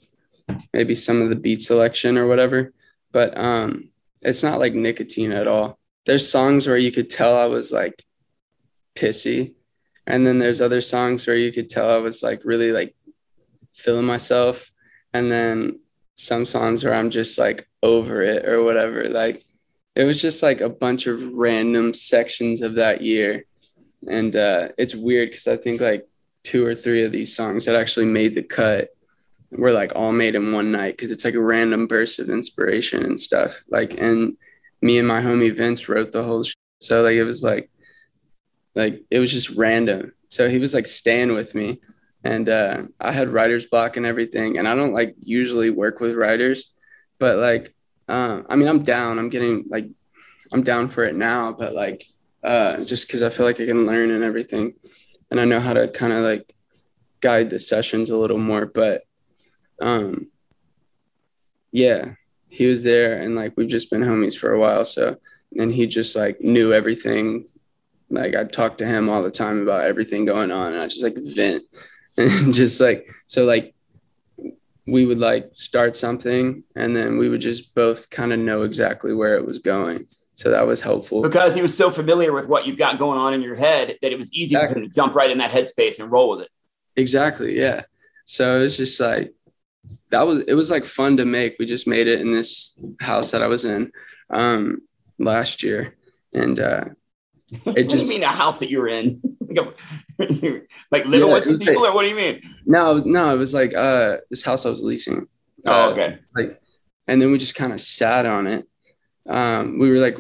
maybe 0.73 0.95
some 0.95 1.23
of 1.23 1.29
the 1.31 1.37
beat 1.37 1.63
selection 1.63 2.19
or 2.19 2.27
whatever. 2.27 2.73
But 3.13 3.37
um, 3.37 3.91
it's 4.23 4.43
not 4.43 4.59
like 4.59 4.75
nicotine 4.75 5.33
at 5.33 5.47
all. 5.47 5.79
There's 6.07 6.31
songs 6.31 6.67
where 6.67 6.79
you 6.79 6.93
could 6.93 7.11
tell 7.11 7.37
I 7.37 7.47
was 7.47 7.73
like 7.73 8.05
pissy, 8.95 9.55
and 10.07 10.27
then 10.27 10.39
there's 10.39 10.61
other 10.61 10.81
songs 10.81 11.27
where 11.27 11.37
you 11.37 11.53
could 11.53 11.69
tell 11.69 11.91
I 11.91 11.99
was 11.99 12.23
like 12.23 12.43
really 12.45 12.73
like 12.73 12.95
feeling 13.75 14.07
myself, 14.07 14.71
and 15.13 15.31
then 15.31 15.81
some 16.15 16.45
songs 16.45 16.85
where 16.85 16.95
I'm 16.95 17.11
just 17.11 17.39
like 17.39 17.69
over 17.83 18.23
it 18.23 18.47
or 18.47 18.63
whatever. 18.63 19.09
Like 19.09 19.43
it 19.97 20.05
was 20.05 20.21
just 20.21 20.43
like 20.43 20.61
a 20.61 20.69
bunch 20.69 21.07
of 21.07 21.23
random 21.35 21.93
sections 21.95 22.63
of 22.63 22.77
that 22.77 23.03
year. 23.03 23.45
And 24.09 24.35
uh, 24.35 24.69
it's 24.79 24.95
weird 24.95 25.31
because 25.31 25.49
I 25.49 25.57
think 25.57 25.81
like 25.81 26.07
two 26.43 26.65
or 26.65 26.75
three 26.75 27.05
of 27.05 27.13
these 27.13 27.35
songs 27.35 27.67
that 27.67 27.75
actually 27.75 28.07
made 28.07 28.35
the 28.35 28.43
cut 28.43 28.91
were 29.51 29.73
like 29.73 29.93
all 29.95 30.13
made 30.13 30.35
in 30.35 30.53
one 30.53 30.73
night 30.73 30.97
because 30.97 31.11
it's 31.11 31.25
like 31.25 31.35
a 31.35 31.43
random 31.43 31.87
burst 31.87 32.19
of 32.19 32.29
inspiration 32.29 33.05
and 33.05 33.19
stuff. 33.19 33.63
Like, 33.71 33.95
and 33.95 34.37
me 34.81 34.99
and 34.99 35.09
my 35.09 35.21
homie 35.21 35.55
Vince 35.55 35.89
wrote 35.89 36.13
the 36.13 36.23
whole. 36.23 36.45
Sh- 36.45 36.55
so 36.81 37.03
like 37.03 37.15
it 37.15 37.25
was 37.25 37.43
like, 37.43 37.71
like 38.75 39.03
it 39.11 39.19
was 39.19 39.33
just 39.33 39.51
random. 39.51 40.13
So 40.29 40.49
he 40.49 40.59
was 40.59 40.75
like 40.75 40.87
staying 40.87 41.33
with 41.33 41.55
me, 41.55 41.81
and 42.23 42.49
uh, 42.49 42.83
I 43.01 43.13
had 43.13 43.31
writer's 43.31 43.67
block 43.67 43.97
and 43.97 44.07
everything. 44.07 44.59
And 44.59 44.69
I 44.69 44.75
don't 44.75 44.95
like 44.95 45.15
usually 45.21 45.71
work 45.71 46.01
with 46.01 46.15
writers, 46.15 46.73
but 47.19 47.39
like, 47.39 47.75
uh, 48.09 48.43
I 48.49 48.57
mean, 48.57 48.69
I'm 48.69 48.83
down. 48.83 49.19
I'm 49.19 49.29
getting 49.29 49.65
like, 49.69 49.89
I'm 50.53 50.63
down 50.63 50.89
for 50.89 51.05
it 51.05 51.17
now. 51.17 51.53
But 51.53 51.75
like, 51.75 52.05
uh, 52.45 52.83
just 52.85 53.07
because 53.07 53.23
I 53.23 53.31
feel 53.31 53.47
like 53.47 53.61
I 53.61 53.67
can 53.67 53.87
learn 53.87 54.11
and 54.11 54.23
everything, 54.23 54.75
and 55.31 55.41
I 55.41 55.45
know 55.45 55.61
how 55.61 55.73
to 55.73 55.89
kind 55.89 56.13
of 56.13 56.23
like 56.23 56.55
guide 57.21 57.51
the 57.51 57.59
sessions 57.59 58.11
a 58.11 58.17
little 58.17 58.39
more. 58.39 58.65
But 58.65 59.03
um, 59.81 60.29
yeah, 61.73 62.15
he 62.49 62.67
was 62.67 62.85
there, 62.85 63.21
and 63.21 63.35
like 63.35 63.55
we've 63.57 63.69
just 63.69 63.91
been 63.91 64.03
homies 64.03 64.37
for 64.37 64.53
a 64.53 64.59
while. 64.59 64.85
So, 64.85 65.17
and 65.59 65.73
he 65.73 65.87
just 65.87 66.17
like 66.17 66.41
knew 66.41 66.73
everything. 66.73 67.47
Like 68.13 68.35
i'd 68.35 68.53
talk 68.53 68.79
to 68.79 68.87
him 68.87 69.09
all 69.09 69.23
the 69.23 69.31
time 69.31 69.63
about 69.63 69.85
everything 69.85 70.25
going 70.25 70.51
on, 70.51 70.73
and 70.73 70.83
I 70.83 70.87
just 70.87 71.03
like 71.03 71.15
vent 71.17 71.63
and 72.19 72.53
just 72.53 72.81
like 72.81 73.09
so 73.27 73.45
like 73.45 73.75
we 74.87 75.07
would 75.07 75.19
like 75.19 75.51
start 75.55 75.97
something 75.97 76.65
and 76.75 76.97
then 76.97 77.19
we 77.19 77.29
would 77.29 77.41
just 77.41 77.75
both 77.75 78.11
kind 78.11 78.33
of 78.33 78.39
know 78.39 78.63
exactly 78.63 79.15
where 79.15 79.37
it 79.37 79.47
was 79.47 79.59
going 79.59 80.01
so 80.35 80.51
that 80.51 80.67
was 80.67 80.81
helpful 80.81 81.23
because 81.23 81.55
he 81.55 81.63
was 81.63 81.77
so 81.77 81.91
familiar 81.91 82.33
with 82.33 82.47
what 82.47 82.67
you've 82.67 82.79
got 82.79 82.99
going 82.99 83.19
on 83.19 83.33
in 83.33 83.43
your 83.43 83.55
head 83.55 83.97
that 84.03 84.13
it 84.13 84.19
was 84.19 84.33
easy 84.33 84.57
exactly. 84.57 84.75
for 84.75 84.81
him 84.81 84.89
to 84.89 84.95
jump 84.95 85.15
right 85.15 85.31
in 85.31 85.39
that 85.39 85.51
headspace 85.51 86.01
and 86.01 86.11
roll 86.11 86.31
with 86.31 86.43
it 86.43 86.49
exactly 86.97 87.57
yeah 87.59 87.83
so 88.25 88.59
it 88.59 88.63
was 88.63 88.77
just 88.77 88.99
like 88.99 89.33
that 90.11 90.27
was 90.27 90.41
it 90.41 90.55
was 90.55 90.71
like 90.71 90.85
fun 90.85 91.17
to 91.17 91.25
make 91.25 91.57
we 91.59 91.67
just 91.67 91.87
made 91.87 92.07
it 92.07 92.21
in 92.21 92.33
this 92.33 92.83
house 93.01 93.31
that 93.31 93.43
i 93.43 93.47
was 93.47 93.65
in 93.65 93.91
um 94.31 94.81
last 95.19 95.63
year 95.63 95.97
and 96.33 96.61
uh 96.61 96.85
it 97.53 97.65
what 97.65 97.77
just, 97.77 97.91
do 97.91 97.99
you 97.99 98.09
mean 98.09 98.23
a 98.23 98.27
house 98.27 98.59
that 98.59 98.71
you 98.71 98.79
were 98.79 98.89
in 98.89 99.21
like 100.91 101.05
living 101.07 101.29
yeah, 101.29 101.35
with 101.35 101.45
some 101.45 101.59
people, 101.59 101.83
like, 101.83 101.93
or 101.93 101.95
what 101.95 102.03
do 102.03 102.09
you 102.09 102.17
mean? 102.17 102.41
No, 102.67 102.99
no, 102.99 103.35
it 103.35 103.39
was 103.39 103.55
like 103.55 103.75
uh 103.75 104.19
this 104.29 104.45
house 104.45 104.67
I 104.67 104.71
was 104.71 104.83
leasing. 104.83 105.27
Oh, 105.67 105.89
uh, 105.89 105.91
okay. 105.91 106.19
Like, 106.35 106.61
and 107.07 107.21
then 107.21 107.33
we 107.33 107.39
just 107.39 107.55
kind 107.55 107.73
of 107.73 107.81
sat 107.81 108.27
on 108.27 108.47
it. 108.47 108.67
Um, 109.29 109.79
we 109.79 109.91
were 109.91 109.99
like 109.99 110.19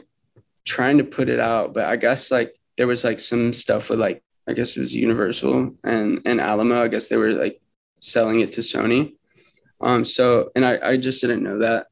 trying 0.64 0.99
to 0.99 1.05
put 1.05 1.29
it 1.29 1.38
out, 1.38 1.75
but 1.75 1.85
I 1.85 1.96
guess 1.96 2.31
like 2.31 2.55
there 2.77 2.87
was 2.87 3.05
like 3.05 3.20
some 3.20 3.53
stuff 3.53 3.90
with 3.90 4.01
like 4.01 4.23
I 4.49 4.53
guess 4.53 4.77
it 4.77 4.81
was 4.81 4.94
Universal 4.94 5.77
and 5.85 6.20
and 6.25 6.40
Alamo. 6.40 6.83
I 6.83 6.88
guess 6.88 7.09
they 7.09 7.16
were 7.16 7.33
like 7.33 7.61
selling 8.01 8.40
it 8.40 8.53
to 8.53 8.62
Sony. 8.62 9.14
Um, 9.81 10.05
so 10.05 10.51
and 10.55 10.64
I 10.64 10.79
I 10.83 10.97
just 10.97 11.21
didn't 11.21 11.43
know 11.43 11.59
that. 11.59 11.87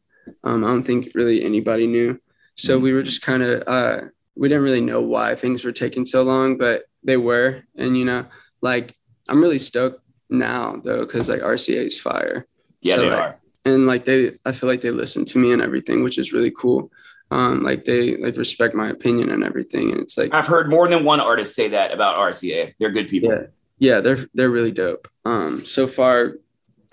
Um, 0.45 0.65
I 0.65 0.69
don't 0.69 0.85
think 0.85 1.13
really 1.15 1.45
anybody 1.45 1.87
knew. 1.87 2.21
So 2.57 2.75
mm-hmm. 2.75 2.85
we 2.85 2.93
were 2.93 3.03
just 3.03 3.23
kind 3.23 3.43
of 3.43 3.63
uh 3.67 4.01
we 4.37 4.49
didn't 4.49 4.65
really 4.65 4.81
know 4.81 5.03
why 5.03 5.35
things 5.35 5.65
were 5.65 5.73
taking 5.73 6.07
so 6.07 6.23
long, 6.23 6.57
but 6.57 6.85
they 7.03 7.17
were. 7.17 7.65
And 7.77 7.99
you 7.99 8.05
know, 8.05 8.27
like 8.61 8.97
I'm 9.29 9.41
really 9.41 9.59
stoked 9.59 10.03
now 10.31 10.81
though, 10.85 11.05
because 11.05 11.29
like 11.29 11.41
RCA 11.41 11.87
is 11.87 12.01
fire. 12.01 12.47
Yeah, 12.81 12.97
so, 12.97 13.01
they 13.03 13.11
like, 13.11 13.19
are. 13.19 13.41
And 13.65 13.87
like 13.87 14.05
they, 14.05 14.33
I 14.45 14.53
feel 14.53 14.69
like 14.69 14.81
they 14.81 14.91
listen 14.91 15.25
to 15.27 15.39
me 15.39 15.53
and 15.53 15.61
everything, 15.61 16.03
which 16.03 16.19
is 16.19 16.33
really 16.33 16.51
cool. 16.51 16.91
Um, 17.31 17.63
like 17.63 17.85
they 17.85 18.17
like 18.17 18.37
respect 18.37 18.75
my 18.75 18.89
opinion 18.89 19.31
and 19.31 19.45
everything. 19.45 19.91
And 19.91 20.01
it's 20.01 20.17
like 20.17 20.33
I've 20.33 20.47
heard 20.47 20.71
more 20.71 20.89
than 20.89 21.05
one 21.05 21.21
artist 21.21 21.55
say 21.55 21.69
that 21.69 21.93
about 21.93 22.17
RCA. 22.17 22.75
They're 22.79 22.91
good 22.91 23.09
people. 23.09 23.31
Yeah, 23.31 23.47
yeah, 23.79 24.01
they're 24.01 24.19
they're 24.35 24.51
really 24.51 24.73
dope. 24.73 25.09
Um, 25.25 25.65
so 25.65 25.87
far, 25.87 26.35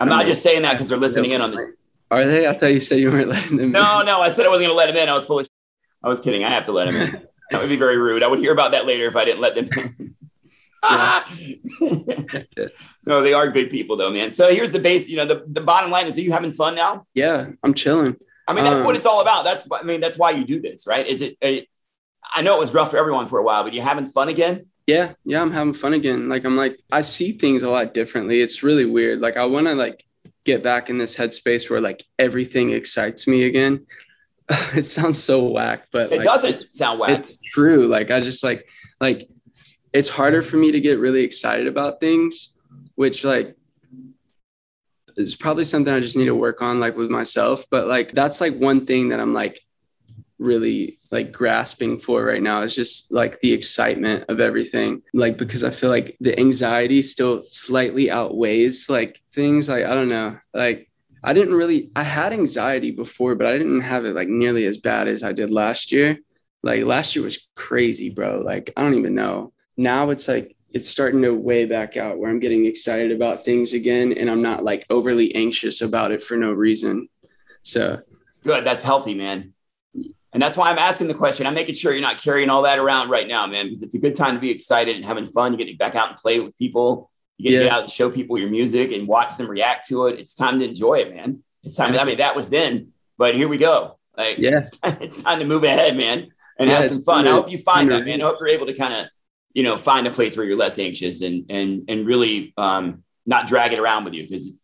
I'm 0.00 0.08
not 0.08 0.26
just 0.26 0.42
saying 0.42 0.62
that 0.62 0.72
because 0.72 0.88
they're 0.88 0.98
listening 0.98 1.30
in 1.30 1.40
on 1.40 1.52
this. 1.52 1.64
Are 2.10 2.24
they? 2.24 2.46
I 2.46 2.52
thought 2.52 2.66
you 2.66 2.80
said 2.80 2.98
you 2.98 3.10
weren't 3.10 3.28
letting 3.28 3.56
them. 3.56 3.72
No, 3.72 4.00
in. 4.00 4.06
no, 4.06 4.18
no, 4.18 4.20
I 4.20 4.30
said 4.30 4.46
I 4.46 4.48
wasn't 4.48 4.68
going 4.68 4.74
to 4.74 4.76
let 4.76 4.86
them 4.86 4.96
in. 4.96 5.08
I 5.08 5.14
was 5.14 5.24
full 5.24 5.40
of. 5.40 5.48
I 6.02 6.08
was 6.08 6.20
kidding. 6.20 6.44
I 6.44 6.50
have 6.50 6.64
to 6.64 6.72
let 6.72 6.86
them 6.86 6.96
in. 6.96 7.26
That 7.52 7.60
would 7.60 7.68
be 7.68 7.76
very 7.76 7.96
rude. 7.96 8.24
I 8.24 8.26
would 8.26 8.40
hear 8.40 8.50
about 8.50 8.72
that 8.72 8.86
later 8.86 9.04
if 9.04 9.14
I 9.14 9.24
didn't 9.24 9.40
let 9.40 9.54
them. 9.54 9.68
no, 13.06 13.22
they 13.22 13.32
are 13.32 13.48
good 13.48 13.70
people 13.70 13.96
though, 13.96 14.10
man. 14.10 14.32
So 14.32 14.52
here's 14.52 14.72
the 14.72 14.80
base. 14.80 15.08
You 15.08 15.18
know, 15.18 15.26
the, 15.26 15.44
the 15.46 15.60
bottom 15.60 15.92
line 15.92 16.08
is: 16.08 16.18
Are 16.18 16.22
you 16.22 16.32
having 16.32 16.52
fun 16.52 16.74
now? 16.74 17.06
Yeah, 17.14 17.50
I'm 17.62 17.72
chilling. 17.72 18.16
I 18.48 18.52
mean, 18.52 18.64
that's 18.64 18.78
um, 18.78 18.84
what 18.84 18.96
it's 18.96 19.06
all 19.06 19.20
about. 19.20 19.44
That's 19.44 19.64
I 19.72 19.84
mean, 19.84 20.00
that's 20.00 20.18
why 20.18 20.32
you 20.32 20.44
do 20.44 20.60
this, 20.60 20.88
right? 20.88 21.06
Is 21.06 21.20
it? 21.20 21.36
I 21.40 22.42
know 22.42 22.56
it 22.56 22.60
was 22.60 22.74
rough 22.74 22.90
for 22.90 22.96
everyone 22.96 23.28
for 23.28 23.38
a 23.38 23.44
while, 23.44 23.62
but 23.62 23.74
you 23.74 23.80
having 23.80 24.06
fun 24.06 24.28
again? 24.28 24.66
Yeah, 24.86 25.14
yeah, 25.24 25.42
I'm 25.42 25.50
having 25.50 25.72
fun 25.72 25.94
again. 25.94 26.28
Like 26.28 26.44
I'm 26.44 26.56
like 26.56 26.80
I 26.92 27.00
see 27.00 27.32
things 27.32 27.62
a 27.62 27.70
lot 27.70 27.92
differently. 27.92 28.40
It's 28.40 28.62
really 28.62 28.86
weird. 28.86 29.20
Like 29.20 29.36
I 29.36 29.44
want 29.44 29.66
to 29.66 29.74
like 29.74 30.04
get 30.44 30.62
back 30.62 30.88
in 30.88 30.98
this 30.98 31.16
headspace 31.16 31.68
where 31.68 31.80
like 31.80 32.04
everything 32.18 32.70
excites 32.70 33.26
me 33.26 33.44
again. 33.44 33.86
it 34.74 34.86
sounds 34.86 35.22
so 35.22 35.44
whack, 35.44 35.88
but 35.90 36.12
it 36.12 36.18
like, 36.18 36.24
doesn't 36.24 36.74
sound 36.74 37.00
whack. 37.00 37.20
It's 37.20 37.36
true. 37.50 37.88
Like 37.88 38.12
I 38.12 38.20
just 38.20 38.44
like 38.44 38.68
like 39.00 39.28
it's 39.92 40.08
harder 40.08 40.42
for 40.42 40.56
me 40.56 40.72
to 40.72 40.80
get 40.80 41.00
really 41.00 41.24
excited 41.24 41.66
about 41.66 42.00
things, 42.00 42.54
which 42.94 43.24
like 43.24 43.56
is 45.16 45.34
probably 45.34 45.64
something 45.64 45.92
I 45.92 46.00
just 46.00 46.16
need 46.16 46.26
to 46.26 46.34
work 46.34 46.62
on 46.62 46.78
like 46.78 46.96
with 46.96 47.10
myself. 47.10 47.64
But 47.70 47.88
like 47.88 48.12
that's 48.12 48.40
like 48.40 48.56
one 48.56 48.86
thing 48.86 49.08
that 49.08 49.18
I'm 49.18 49.34
like 49.34 49.60
really 50.38 50.98
like 51.10 51.32
grasping 51.32 51.98
for 51.98 52.22
right 52.24 52.42
now 52.42 52.60
is 52.60 52.74
just 52.74 53.10
like 53.12 53.40
the 53.40 53.52
excitement 53.52 54.24
of 54.28 54.38
everything 54.38 55.00
like 55.14 55.38
because 55.38 55.64
i 55.64 55.70
feel 55.70 55.88
like 55.88 56.14
the 56.20 56.38
anxiety 56.38 57.00
still 57.00 57.42
slightly 57.44 58.10
outweighs 58.10 58.90
like 58.90 59.22
things 59.32 59.66
like 59.66 59.84
i 59.84 59.94
don't 59.94 60.08
know 60.08 60.36
like 60.52 60.90
I 61.26 61.32
didn't 61.32 61.54
really 61.54 61.90
I 61.96 62.04
had 62.04 62.32
anxiety 62.32 62.92
before, 62.92 63.34
but 63.34 63.48
I 63.48 63.58
didn't 63.58 63.80
have 63.80 64.04
it 64.04 64.14
like 64.14 64.28
nearly 64.28 64.64
as 64.64 64.78
bad 64.78 65.08
as 65.08 65.24
I 65.24 65.32
did 65.32 65.50
last 65.50 65.90
year. 65.90 66.18
Like 66.62 66.84
last 66.84 67.16
year 67.16 67.24
was 67.24 67.48
crazy, 67.56 68.10
bro. 68.10 68.42
Like 68.44 68.72
I 68.76 68.82
don't 68.84 68.94
even 68.94 69.16
know. 69.16 69.52
Now 69.76 70.10
it's 70.10 70.28
like 70.28 70.56
it's 70.72 70.88
starting 70.88 71.22
to 71.22 71.34
way 71.34 71.64
back 71.64 71.96
out 71.96 72.18
where 72.18 72.30
I'm 72.30 72.38
getting 72.38 72.64
excited 72.64 73.10
about 73.10 73.44
things 73.44 73.72
again 73.72 74.12
and 74.12 74.30
I'm 74.30 74.40
not 74.42 74.62
like 74.62 74.86
overly 74.88 75.34
anxious 75.34 75.80
about 75.80 76.12
it 76.12 76.22
for 76.22 76.36
no 76.36 76.52
reason. 76.52 77.08
So 77.62 78.02
good. 78.44 78.64
That's 78.64 78.84
healthy, 78.84 79.14
man. 79.14 79.52
And 80.36 80.42
that's 80.42 80.58
why 80.58 80.70
I'm 80.70 80.78
asking 80.78 81.06
the 81.06 81.14
question. 81.14 81.46
I'm 81.46 81.54
making 81.54 81.76
sure 81.76 81.92
you're 81.92 82.02
not 82.02 82.18
carrying 82.18 82.50
all 82.50 82.60
that 82.62 82.78
around 82.78 83.08
right 83.08 83.26
now, 83.26 83.46
man, 83.46 83.64
because 83.64 83.82
it's 83.82 83.94
a 83.94 83.98
good 83.98 84.14
time 84.14 84.34
to 84.34 84.40
be 84.40 84.50
excited 84.50 84.94
and 84.94 85.02
having 85.02 85.26
fun. 85.28 85.52
You 85.56 85.64
get 85.64 85.78
back 85.78 85.94
out 85.94 86.10
and 86.10 86.16
play 86.18 86.40
with 86.40 86.56
people 86.58 87.10
you 87.38 87.50
get, 87.50 87.52
yeah. 87.52 87.62
get 87.64 87.72
out 87.72 87.80
and 87.82 87.90
show 87.90 88.10
people 88.10 88.38
your 88.38 88.48
music 88.48 88.92
and 88.92 89.06
watch 89.06 89.36
them 89.36 89.48
react 89.48 89.88
to 89.88 90.06
it. 90.06 90.18
It's 90.18 90.34
time 90.34 90.58
to 90.60 90.64
enjoy 90.64 90.96
it, 90.96 91.14
man. 91.14 91.42
It's 91.62 91.76
time. 91.76 91.92
To, 91.92 92.00
I 92.00 92.04
mean, 92.04 92.18
that 92.18 92.36
was 92.36 92.48
then, 92.48 92.92
but 93.18 93.34
here 93.34 93.48
we 93.48 93.58
go. 93.58 93.98
Like, 94.16 94.38
yeah. 94.38 94.56
it's, 94.84 95.22
time, 95.22 95.38
to 95.40 95.44
move 95.44 95.64
ahead, 95.64 95.96
man, 95.96 96.28
and 96.58 96.70
yeah, 96.70 96.76
have 96.76 96.86
some 96.86 97.02
fun. 97.02 97.28
I 97.28 97.32
hope 97.32 97.50
you 97.50 97.58
find 97.58 97.90
that, 97.90 98.04
man. 98.04 98.22
I 98.22 98.24
hope 98.24 98.38
you're 98.40 98.48
able 98.48 98.66
to 98.66 98.74
kind 98.74 98.94
of, 98.94 99.06
you 99.52 99.62
know, 99.62 99.76
find 99.76 100.06
a 100.06 100.10
place 100.10 100.36
where 100.36 100.46
you're 100.46 100.56
less 100.56 100.78
anxious 100.78 101.22
and 101.22 101.50
and 101.50 101.84
and 101.88 102.06
really 102.06 102.54
um, 102.56 103.02
not 103.26 103.46
drag 103.46 103.72
it 103.72 103.78
around 103.78 104.04
with 104.04 104.14
you 104.14 104.22
because 104.22 104.62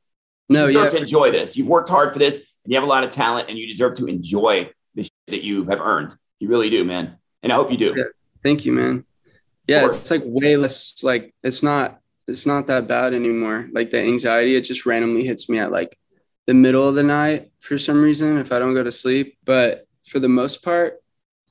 no, 0.48 0.60
you 0.60 0.66
deserve 0.66 0.92
to 0.92 0.96
enjoy 0.98 1.30
this. 1.30 1.56
You've 1.56 1.68
worked 1.68 1.90
hard 1.90 2.12
for 2.12 2.18
this, 2.18 2.52
and 2.64 2.72
you 2.72 2.78
have 2.78 2.84
a 2.84 2.90
lot 2.90 3.04
of 3.04 3.10
talent, 3.10 3.48
and 3.50 3.58
you 3.58 3.66
deserve 3.66 3.94
to 3.98 4.06
enjoy 4.06 4.70
that 5.32 5.42
you 5.42 5.64
have 5.64 5.80
earned. 5.80 6.14
You 6.38 6.48
really 6.48 6.70
do, 6.70 6.84
man. 6.84 7.18
And 7.42 7.52
I 7.52 7.56
hope 7.56 7.70
you 7.70 7.76
do. 7.76 7.94
Yeah. 7.96 8.04
Thank 8.42 8.64
you, 8.64 8.72
man. 8.72 9.04
Yeah, 9.68 9.86
it's 9.86 10.10
like 10.10 10.22
way 10.24 10.56
less 10.56 11.02
like 11.02 11.34
it's 11.42 11.62
not 11.62 12.00
it's 12.26 12.46
not 12.46 12.66
that 12.66 12.88
bad 12.88 13.14
anymore. 13.14 13.68
Like 13.72 13.90
the 13.90 14.00
anxiety, 14.00 14.56
it 14.56 14.62
just 14.62 14.86
randomly 14.86 15.24
hits 15.24 15.48
me 15.48 15.58
at 15.58 15.70
like 15.70 15.96
the 16.46 16.54
middle 16.54 16.88
of 16.88 16.94
the 16.94 17.02
night 17.02 17.52
for 17.60 17.78
some 17.78 18.02
reason 18.02 18.38
if 18.38 18.50
I 18.52 18.58
don't 18.58 18.74
go 18.74 18.82
to 18.82 18.92
sleep. 18.92 19.38
But 19.44 19.86
for 20.08 20.18
the 20.18 20.28
most 20.28 20.64
part, 20.64 21.00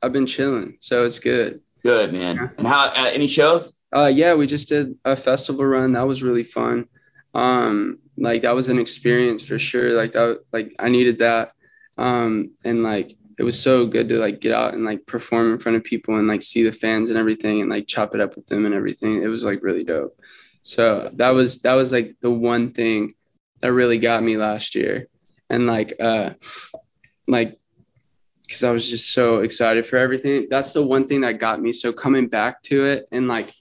I've 0.02 0.12
been 0.12 0.26
chilling, 0.26 0.78
so 0.80 1.06
it's 1.06 1.20
good. 1.20 1.62
Good 1.84 2.14
man. 2.14 2.36
Yeah. 2.36 2.50
And 2.58 2.68
how? 2.68 2.90
Uh, 2.90 3.10
any 3.14 3.28
shows? 3.28 3.80
Uh, 3.96 4.12
yeah, 4.14 4.34
we 4.36 4.48
just 4.48 4.70
did 4.70 4.98
a 5.04 5.16
festival 5.16 5.66
run. 5.66 5.94
That 5.94 6.08
was 6.08 6.24
really 6.24 6.44
fun. 6.44 6.88
Um, 7.34 8.00
like 8.18 8.44
that 8.44 8.56
was 8.56 8.68
an 8.70 8.80
experience 8.80 9.44
for 9.44 9.58
sure. 9.58 9.94
Like 9.94 10.12
that, 10.14 10.42
like 10.52 10.76
I 10.80 10.90
needed 10.90 11.20
that. 11.20 11.54
Um, 11.98 12.52
and 12.64 12.84
like 12.84 13.16
it 13.42 13.44
was 13.44 13.60
so 13.60 13.88
good 13.88 14.08
to 14.08 14.20
like 14.20 14.40
get 14.40 14.54
out 14.54 14.76
and 14.76 14.86
like 14.86 15.08
perform 15.08 15.52
in 15.52 15.58
front 15.58 15.76
of 15.76 15.84
people 15.84 16.16
and 16.16 16.28
like 16.28 16.44
see 16.44 16.62
the 16.62 16.72
fans 16.72 17.10
and 17.10 17.18
everything 17.18 17.60
and 17.60 17.72
like 17.72 17.88
chop 17.88 18.14
it 18.14 18.22
up 18.22 18.36
with 18.36 18.46
them 18.46 18.68
and 18.68 18.76
everything. 18.76 19.24
It 19.24 19.30
was 19.30 19.44
like 19.44 19.64
really 19.64 19.84
dope. 19.84 20.16
So 20.62 21.10
that 21.14 21.32
was 21.32 21.64
that 21.64 21.74
was 21.74 21.92
like 21.92 22.18
the 22.22 22.30
one 22.30 22.72
thing 22.72 23.16
that 23.62 23.74
really 23.74 23.98
got 23.98 24.22
me 24.22 24.38
last 24.38 24.76
year. 24.76 25.08
And 25.50 25.66
like 25.66 25.94
uh 26.00 26.34
like 27.28 27.58
because 28.44 28.64
I 28.64 28.70
was 28.70 28.88
just 28.88 29.12
so 29.12 29.40
excited 29.40 29.88
for 29.88 29.98
everything. 29.98 30.46
That's 30.48 30.74
the 30.74 30.86
one 30.86 31.08
thing 31.08 31.22
that 31.22 31.40
got 31.40 31.60
me. 31.60 31.74
So 31.74 31.92
coming 31.92 32.28
back 32.28 32.62
to 32.66 32.86
it 32.86 33.08
and 33.12 33.28
like 33.28 33.52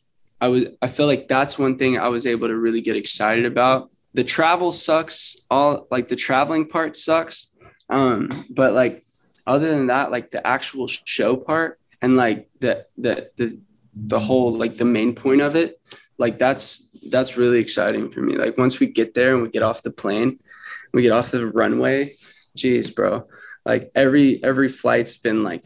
I 0.42 0.48
was 0.48 0.66
I 0.82 0.88
feel 0.88 1.06
like 1.06 1.26
that's 1.26 1.58
one 1.58 1.78
thing 1.78 1.98
I 1.98 2.08
was 2.08 2.26
able 2.26 2.48
to 2.48 2.56
really 2.56 2.82
get 2.82 2.96
excited 2.96 3.46
about. 3.46 3.90
The 4.12 4.24
travel 4.24 4.72
sucks, 4.72 5.38
all 5.50 5.86
like 5.90 6.08
the 6.08 6.16
traveling 6.16 6.68
part 6.68 6.96
sucks. 6.96 7.46
Um, 7.88 8.44
but 8.50 8.74
like 8.74 9.02
other 9.50 9.68
than 9.68 9.88
that, 9.88 10.12
like 10.12 10.30
the 10.30 10.46
actual 10.46 10.86
show 10.86 11.36
part 11.36 11.80
and 12.00 12.16
like 12.16 12.48
the 12.60 12.86
the 12.96 13.30
the 13.36 13.60
the 13.94 14.20
whole 14.20 14.56
like 14.56 14.76
the 14.76 14.84
main 14.84 15.12
point 15.14 15.40
of 15.40 15.56
it, 15.56 15.80
like 16.18 16.38
that's 16.38 16.88
that's 17.10 17.36
really 17.36 17.58
exciting 17.58 18.12
for 18.12 18.20
me. 18.20 18.36
Like 18.36 18.56
once 18.56 18.78
we 18.78 18.86
get 18.86 19.12
there 19.12 19.34
and 19.34 19.42
we 19.42 19.48
get 19.48 19.64
off 19.64 19.82
the 19.82 19.90
plane, 19.90 20.38
we 20.92 21.02
get 21.02 21.10
off 21.10 21.32
the 21.32 21.48
runway, 21.48 22.14
geez, 22.54 22.92
bro. 22.92 23.26
Like 23.64 23.90
every 23.96 24.42
every 24.44 24.68
flight's 24.68 25.16
been 25.16 25.42
like 25.42 25.64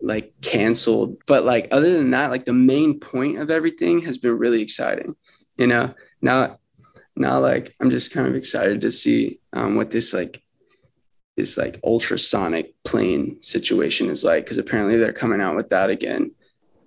like 0.00 0.34
canceled. 0.40 1.16
But 1.26 1.44
like 1.44 1.66
other 1.72 1.92
than 1.92 2.12
that, 2.12 2.30
like 2.30 2.44
the 2.44 2.52
main 2.52 3.00
point 3.00 3.38
of 3.38 3.50
everything 3.50 4.02
has 4.02 4.18
been 4.18 4.38
really 4.38 4.62
exciting. 4.62 5.16
You 5.56 5.66
know, 5.66 5.94
now 6.22 6.58
now 7.16 7.40
like 7.40 7.74
I'm 7.80 7.90
just 7.90 8.12
kind 8.12 8.28
of 8.28 8.36
excited 8.36 8.82
to 8.82 8.92
see 8.92 9.40
um, 9.52 9.74
what 9.74 9.90
this 9.90 10.14
like 10.14 10.40
this 11.38 11.56
like 11.56 11.78
ultrasonic 11.84 12.74
plane 12.82 13.40
situation 13.40 14.10
is 14.10 14.24
like 14.24 14.44
because 14.44 14.58
apparently 14.58 14.96
they're 14.96 15.12
coming 15.12 15.40
out 15.40 15.54
with 15.54 15.68
that 15.68 15.88
again. 15.88 16.32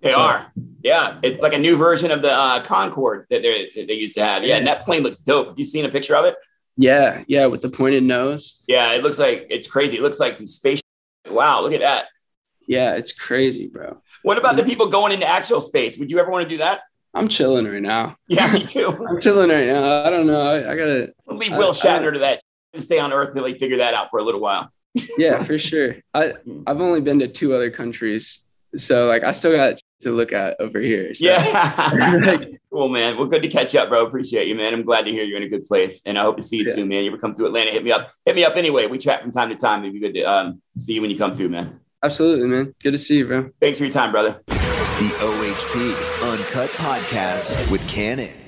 They 0.01 0.13
are, 0.13 0.51
yeah. 0.83 1.19
It's 1.23 1.41
like 1.41 1.53
a 1.53 1.57
new 1.57 1.77
version 1.77 2.11
of 2.11 2.21
the 2.21 2.33
uh, 2.33 2.61
Concorde 2.61 3.27
that, 3.29 3.43
that 3.43 3.87
they 3.87 3.93
used 3.93 4.15
to 4.15 4.25
have. 4.25 4.43
Yeah, 4.43 4.57
and 4.57 4.67
that 4.67 4.81
plane 4.81 5.03
looks 5.03 5.19
dope. 5.19 5.47
Have 5.47 5.59
you 5.59 5.63
seen 5.63 5.85
a 5.85 5.89
picture 5.89 6.15
of 6.15 6.25
it? 6.25 6.35
Yeah, 6.75 7.23
yeah, 7.27 7.45
with 7.45 7.61
the 7.61 7.69
pointed 7.69 8.03
nose. 8.03 8.61
Yeah, 8.67 8.91
it 8.91 9.03
looks 9.03 9.19
like 9.19 9.47
it's 9.49 9.67
crazy. 9.67 9.97
It 9.97 10.01
looks 10.01 10.19
like 10.19 10.33
some 10.33 10.47
space. 10.47 10.81
Wow, 11.29 11.61
look 11.61 11.73
at 11.73 11.81
that. 11.81 12.07
Yeah, 12.67 12.95
it's 12.95 13.13
crazy, 13.13 13.67
bro. 13.67 14.01
What 14.23 14.37
about 14.37 14.57
the 14.57 14.63
people 14.63 14.87
going 14.87 15.13
into 15.13 15.27
actual 15.27 15.61
space? 15.61 15.97
Would 15.97 16.11
you 16.11 16.19
ever 16.19 16.29
want 16.29 16.43
to 16.43 16.49
do 16.49 16.57
that? 16.57 16.81
I'm 17.13 17.29
chilling 17.29 17.67
right 17.67 17.81
now. 17.81 18.15
Yeah, 18.27 18.51
me 18.51 18.65
too. 18.65 18.87
I'm 19.09 19.21
chilling 19.21 19.49
right 19.49 19.67
now. 19.67 20.03
I 20.03 20.09
don't 20.09 20.27
know. 20.27 20.41
I, 20.41 20.71
I 20.71 20.75
gotta 20.75 21.13
I'll 21.29 21.37
leave 21.37 21.51
Will 21.53 21.71
I, 21.71 21.73
Shatner 21.73 22.09
I, 22.09 22.13
to 22.13 22.19
that 22.19 22.41
and 22.73 22.84
stay 22.84 22.99
on 22.99 23.13
Earth 23.13 23.29
until 23.29 23.43
they 23.43 23.53
figure 23.53 23.77
that 23.77 23.93
out 23.93 24.10
for 24.10 24.19
a 24.19 24.23
little 24.23 24.41
while. 24.41 24.71
yeah, 25.17 25.43
for 25.45 25.60
sure. 25.60 25.95
I 26.13 26.34
I've 26.67 26.81
only 26.81 27.01
been 27.01 27.19
to 27.19 27.27
two 27.27 27.53
other 27.53 27.71
countries, 27.71 28.47
so 28.75 29.07
like 29.07 29.23
I 29.23 29.31
still 29.31 29.55
got 29.55 29.79
to 30.01 30.15
look 30.15 30.34
at 30.34 30.60
over 30.60 30.79
here. 30.79 31.13
So. 31.13 31.25
Yeah. 31.25 32.45
cool, 32.71 32.89
man. 32.89 33.17
Well, 33.17 33.27
good 33.27 33.41
to 33.43 33.47
catch 33.47 33.75
up, 33.75 33.89
bro. 33.89 34.05
Appreciate 34.05 34.47
you, 34.47 34.55
man. 34.55 34.73
I'm 34.73 34.84
glad 34.84 35.05
to 35.05 35.12
hear 35.12 35.23
you're 35.23 35.38
in 35.38 35.43
a 35.43 35.49
good 35.49 35.63
place, 35.63 36.01
and 36.05 36.17
I 36.17 36.23
hope 36.23 36.38
to 36.38 36.43
see 36.43 36.57
you 36.57 36.65
yeah. 36.65 36.73
soon, 36.73 36.88
man. 36.88 37.03
You 37.03 37.12
ever 37.12 37.19
come 37.19 37.36
through 37.36 37.47
Atlanta? 37.47 37.71
Hit 37.71 37.84
me 37.84 37.91
up. 37.91 38.12
Hit 38.25 38.36
me 38.36 38.43
up 38.43 38.55
anyway. 38.55 38.88
We 38.88 38.97
chat 38.97 39.21
from 39.21 39.31
time 39.31 39.49
to 39.49 39.55
time. 39.55 39.81
It'd 39.81 39.93
be 39.93 39.99
good 39.99 40.13
to 40.15 40.23
um, 40.23 40.62
see 40.77 40.93
you 40.93 41.01
when 41.01 41.12
you 41.12 41.17
come 41.17 41.36
through, 41.36 41.49
man. 41.49 41.79
Absolutely, 42.03 42.47
man. 42.47 42.73
Good 42.81 42.91
to 42.91 42.97
see 42.97 43.19
you, 43.19 43.27
bro. 43.27 43.49
Thanks 43.60 43.77
for 43.77 43.84
your 43.84 43.93
time, 43.93 44.12
brother. 44.12 44.41
The 44.47 45.10
OHP 45.19 46.31
Uncut 46.31 46.69
Podcast 46.71 47.71
with 47.71 47.88
Kannon. 47.88 48.40